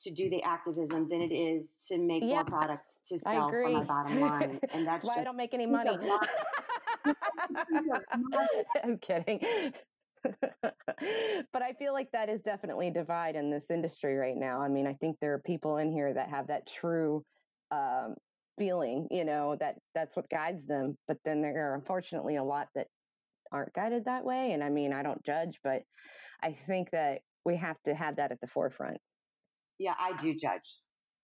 [0.03, 3.69] to do the activism than it is to make yes, more products to sell for
[3.69, 4.59] my bottom line.
[4.73, 5.97] And that's, why I don't make any money.
[8.83, 9.39] I'm kidding.
[10.61, 14.61] but I feel like that is definitely a divide in this industry right now.
[14.61, 17.23] I mean, I think there are people in here that have that true
[17.71, 18.15] um,
[18.57, 20.97] feeling, you know, that that's what guides them.
[21.07, 22.87] But then there are unfortunately a lot that
[23.51, 24.53] aren't guided that way.
[24.53, 25.83] And I mean, I don't judge, but
[26.41, 28.97] I think that we have to have that at the forefront.
[29.81, 30.77] Yeah, I do judge.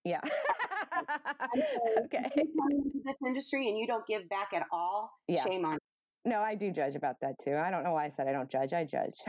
[0.04, 0.20] Yeah.
[2.04, 2.28] okay.
[2.34, 5.44] into this industry and you don't give back at all, yeah.
[5.44, 5.78] shame on you.
[6.24, 7.54] No, I do judge about that too.
[7.56, 8.72] I don't know why I said I don't judge.
[8.72, 9.14] I judge.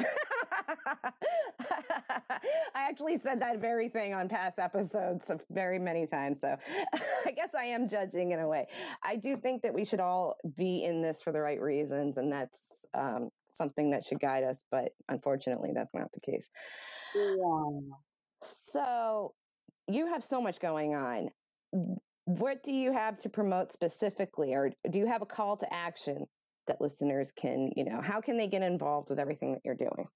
[2.73, 6.41] I actually said that very thing on past episodes very many times.
[6.41, 6.57] So
[7.25, 8.65] I guess I am judging in a way.
[9.03, 12.31] I do think that we should all be in this for the right reasons, and
[12.31, 12.57] that's
[12.95, 14.57] um, something that should guide us.
[14.71, 16.49] But unfortunately, that's not the case.
[17.13, 17.79] Yeah.
[18.71, 19.33] So
[19.87, 21.29] you have so much going on.
[22.25, 26.25] What do you have to promote specifically, or do you have a call to action
[26.67, 30.07] that listeners can, you know, how can they get involved with everything that you're doing?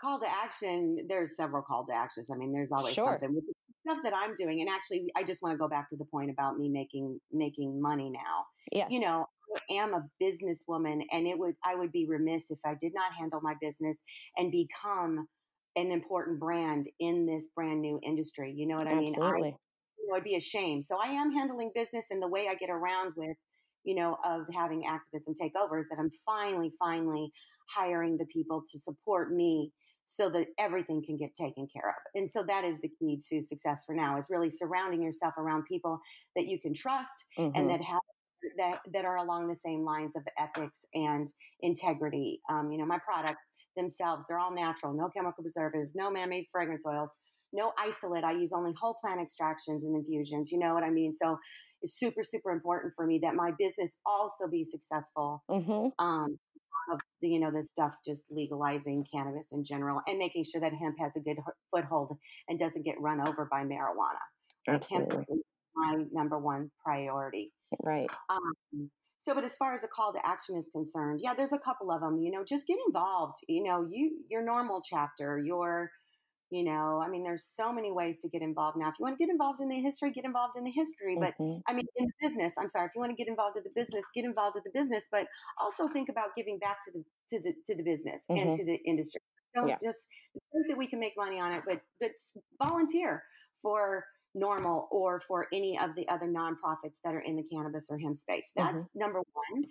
[0.00, 2.30] call to action, there's several call to actions.
[2.32, 3.12] I mean, there's always sure.
[3.12, 3.54] something with the
[3.86, 4.60] stuff that I'm doing.
[4.60, 7.80] And actually, I just want to go back to the point about me making making
[7.80, 8.44] money now.
[8.72, 9.26] Yeah, you know,
[9.70, 13.12] I am a businesswoman, and it would I would be remiss if I did not
[13.18, 14.02] handle my business
[14.36, 15.26] and become
[15.76, 18.52] an important brand in this brand new industry.
[18.56, 19.14] You know what I mean?
[19.14, 19.48] Absolutely.
[19.48, 19.56] I,
[19.98, 20.82] you know, it'd be a shame.
[20.82, 23.36] So I am handling business, and the way I get around with
[23.84, 27.32] you know, of having activism take over is that I'm finally, finally
[27.74, 29.72] hiring the people to support me
[30.04, 32.02] so that everything can get taken care of.
[32.14, 35.64] And so that is the key to success for now is really surrounding yourself around
[35.66, 36.00] people
[36.34, 37.56] that you can trust mm-hmm.
[37.56, 38.00] and that have
[38.56, 42.40] that that are along the same lines of ethics and integrity.
[42.50, 43.46] Um, you know, my products
[43.80, 47.10] themselves, they're all natural, no chemical preservatives, no man-made fragrance oils,
[47.52, 48.24] no isolate.
[48.24, 50.52] I use only whole plant extractions and infusions.
[50.52, 51.12] You know what I mean?
[51.12, 51.38] So
[51.82, 55.42] it's super, super important for me that my business also be successful.
[55.50, 56.04] Mm-hmm.
[56.04, 56.38] Um,
[56.92, 60.96] of you know this stuff just legalizing cannabis in general and making sure that hemp
[60.98, 61.36] has a good
[61.70, 62.16] foothold
[62.48, 64.24] and doesn't get run over by marijuana.
[64.68, 65.16] Absolutely.
[65.16, 65.42] Hemp is
[65.74, 67.52] my number one priority.
[67.82, 68.10] Right.
[68.28, 68.90] Um,
[69.20, 71.90] so, but as far as a call to action is concerned, yeah, there's a couple
[71.90, 72.18] of them.
[72.18, 73.36] You know, just get involved.
[73.48, 75.90] You know, you your NORML chapter, your
[76.50, 78.88] you know, I mean, there's so many ways to get involved now.
[78.88, 81.16] If you want to get involved in the history, get involved in the history.
[81.20, 81.60] But mm-hmm.
[81.68, 83.70] I mean, in the business, I'm sorry, if you want to get involved in the
[83.76, 85.04] business, get involved with the business.
[85.12, 85.26] But
[85.60, 88.48] also think about giving back to the to the to the business mm-hmm.
[88.48, 89.20] and to the industry.
[89.54, 89.76] Don't yeah.
[89.84, 90.08] just
[90.52, 92.12] think that we can make money on it, but but
[92.58, 93.22] volunteer
[93.60, 94.06] for
[94.36, 98.16] NORML or for any of the other nonprofits that are in the cannabis or hemp
[98.16, 98.52] space.
[98.56, 98.98] That's mm-hmm.
[98.98, 99.64] number one.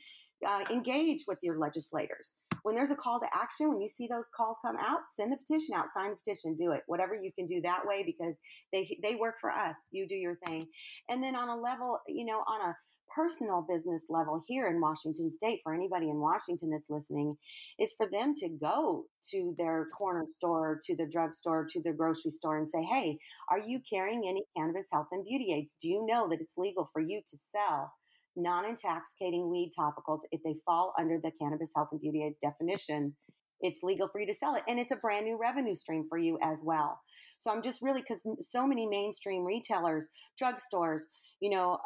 [0.48, 2.36] Uh, engage with your legislators.
[2.64, 5.38] When there's a call to action, when you see those calls come out, send the
[5.38, 6.82] petition out, sign the petition, do it.
[6.88, 8.38] Whatever you can do that way because
[8.72, 9.76] they they work for us.
[9.92, 10.66] You do your thing.
[11.10, 12.76] And then on a level, you know, on a
[13.14, 17.38] personal business level here in Washington state for anybody in Washington that's listening
[17.80, 22.32] is for them to go to their corner store, to the drugstore, to the grocery
[22.32, 23.18] store and say, Hey,
[23.50, 25.76] are you carrying any cannabis health and beauty aids?
[25.82, 27.94] Do you know that it's legal for you to sell
[28.36, 33.16] non intoxicating weed topicals if they fall under the cannabis health and beauty aids definition?
[33.62, 34.64] It's legal for you to sell it.
[34.68, 37.02] And it's a brand new revenue stream for you as well.
[37.38, 40.08] So I'm just really, because so many mainstream retailers,
[40.42, 41.04] drugstores,
[41.42, 41.78] you know,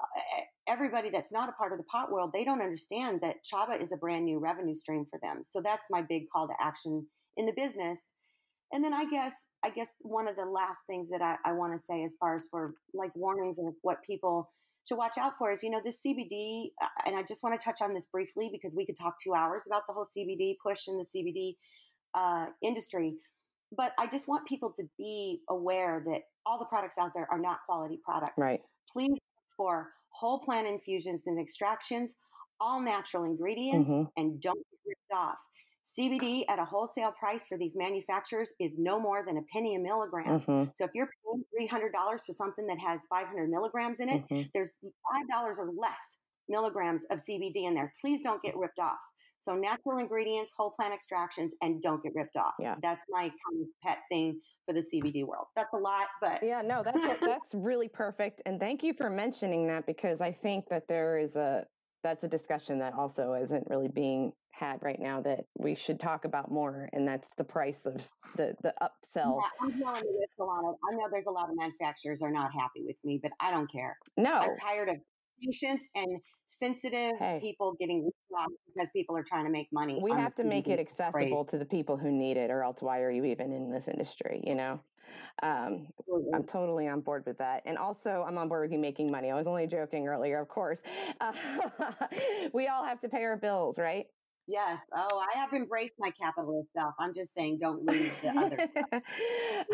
[0.68, 3.92] everybody that's not a part of the pot world, they don't understand that Chaba is
[3.92, 5.42] a brand new revenue stream for them.
[5.44, 7.08] So that's my big call to action
[7.38, 8.00] in the business.
[8.72, 9.34] And then I guess,
[9.64, 12.36] I guess one of the last things that I, I want to say as far
[12.36, 14.52] as for like warnings of what people
[14.88, 17.64] should watch out for is, you know, this CBD, uh, and I just want to
[17.64, 20.88] touch on this briefly because we could talk two hours about the whole CBD push
[20.88, 21.56] in the CBD
[22.16, 23.16] uh, industry.
[23.76, 27.40] But I just want people to be aware that all the products out there are
[27.40, 28.34] not quality products.
[28.38, 28.62] Right.
[28.92, 29.18] Please
[29.56, 32.16] for whole plant infusions and extractions,
[32.60, 34.10] all natural ingredients, mm-hmm.
[34.18, 35.38] and don't get ripped off.
[35.98, 39.80] CBD at a wholesale price for these manufacturers is no more than a penny a
[39.80, 40.40] milligram.
[40.40, 40.72] Mm-hmm.
[40.76, 41.92] So if you're paying $300
[42.26, 44.44] for something that has 500 milligrams in it, mm-hmm.
[44.54, 46.00] there's $5 or less
[46.48, 47.94] milligrams of CBD in there.
[48.00, 48.98] Please don't get ripped off.
[49.40, 52.54] So natural ingredients, whole plant extractions, and don't get ripped off.
[52.60, 52.76] Yeah.
[52.82, 55.48] That's my kind of pet thing for the CBD world.
[55.56, 58.42] That's a lot, but yeah, no, that's a, that's really perfect.
[58.46, 61.66] And thank you for mentioning that because I think that there is a
[62.04, 66.26] that's a discussion that also isn't really being had right now that we should talk
[66.26, 68.02] about more, and that's the price of
[68.36, 69.40] the the upsell.
[69.40, 70.76] Yeah, I'm telling you, a lot of.
[70.92, 73.72] I know there's a lot of manufacturers are not happy with me, but I don't
[73.72, 73.98] care.
[74.18, 74.98] No, I'm tired of
[75.42, 77.40] patients and sensitive hey.
[77.42, 78.10] people getting
[78.68, 80.00] because people are trying to make money.
[80.02, 83.02] We have to make it accessible to the people who need it, or else why
[83.02, 84.44] are you even in this industry?
[84.46, 84.80] You know.
[85.44, 85.88] Um,
[86.34, 87.62] I'm totally on board with that.
[87.66, 89.30] And also, I'm on board with you making money.
[89.30, 90.80] I was only joking earlier, of course.
[91.22, 91.34] Uh,
[92.54, 94.08] we all have to pay our bills, right?
[94.48, 94.80] Yes.
[94.94, 96.94] Oh, I have embraced my capitalist self.
[97.00, 99.02] I'm just saying, don't lose the other stuff.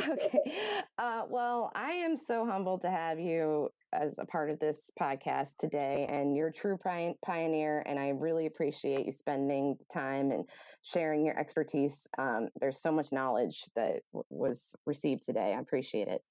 [0.10, 0.62] okay.
[0.98, 5.50] Uh, well, I am so humbled to have you as a part of this podcast
[5.60, 6.78] today, and you're a true
[7.26, 7.84] pioneer.
[7.88, 10.46] And I really appreciate you spending time and
[10.84, 12.08] sharing your expertise.
[12.20, 15.56] Um, there's so much knowledge that w- was received today.
[15.58, 16.22] I appreciate it.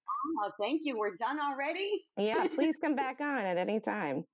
[0.45, 0.97] Oh, thank you.
[0.97, 2.05] We're done already.
[2.17, 4.25] yeah, please come back on at any time.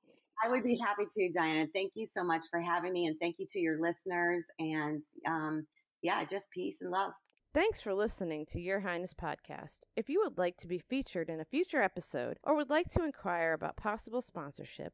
[0.43, 1.67] I would be happy to, Diana.
[1.75, 4.45] Thank you so much for having me, and thank you to your listeners.
[4.59, 5.67] And um,
[6.03, 7.13] yeah, just peace and love.
[7.55, 9.87] Thanks for listening to Your Highness podcast.
[9.95, 13.05] If you would like to be featured in a future episode or would like to
[13.05, 14.93] inquire about possible sponsorship,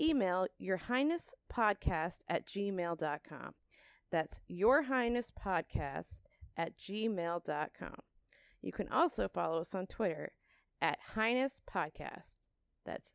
[0.00, 3.52] email Your Highness podcast at gmail.com.
[4.10, 6.22] That's Your Highness podcast
[6.56, 7.96] at gmail.com.
[8.62, 10.32] You can also follow us on Twitter
[10.80, 12.36] at Highness Podcast.
[12.84, 13.12] That's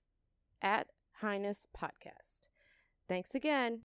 [0.62, 0.88] at
[1.24, 2.44] Highness Podcast.
[3.08, 3.82] Thanks again.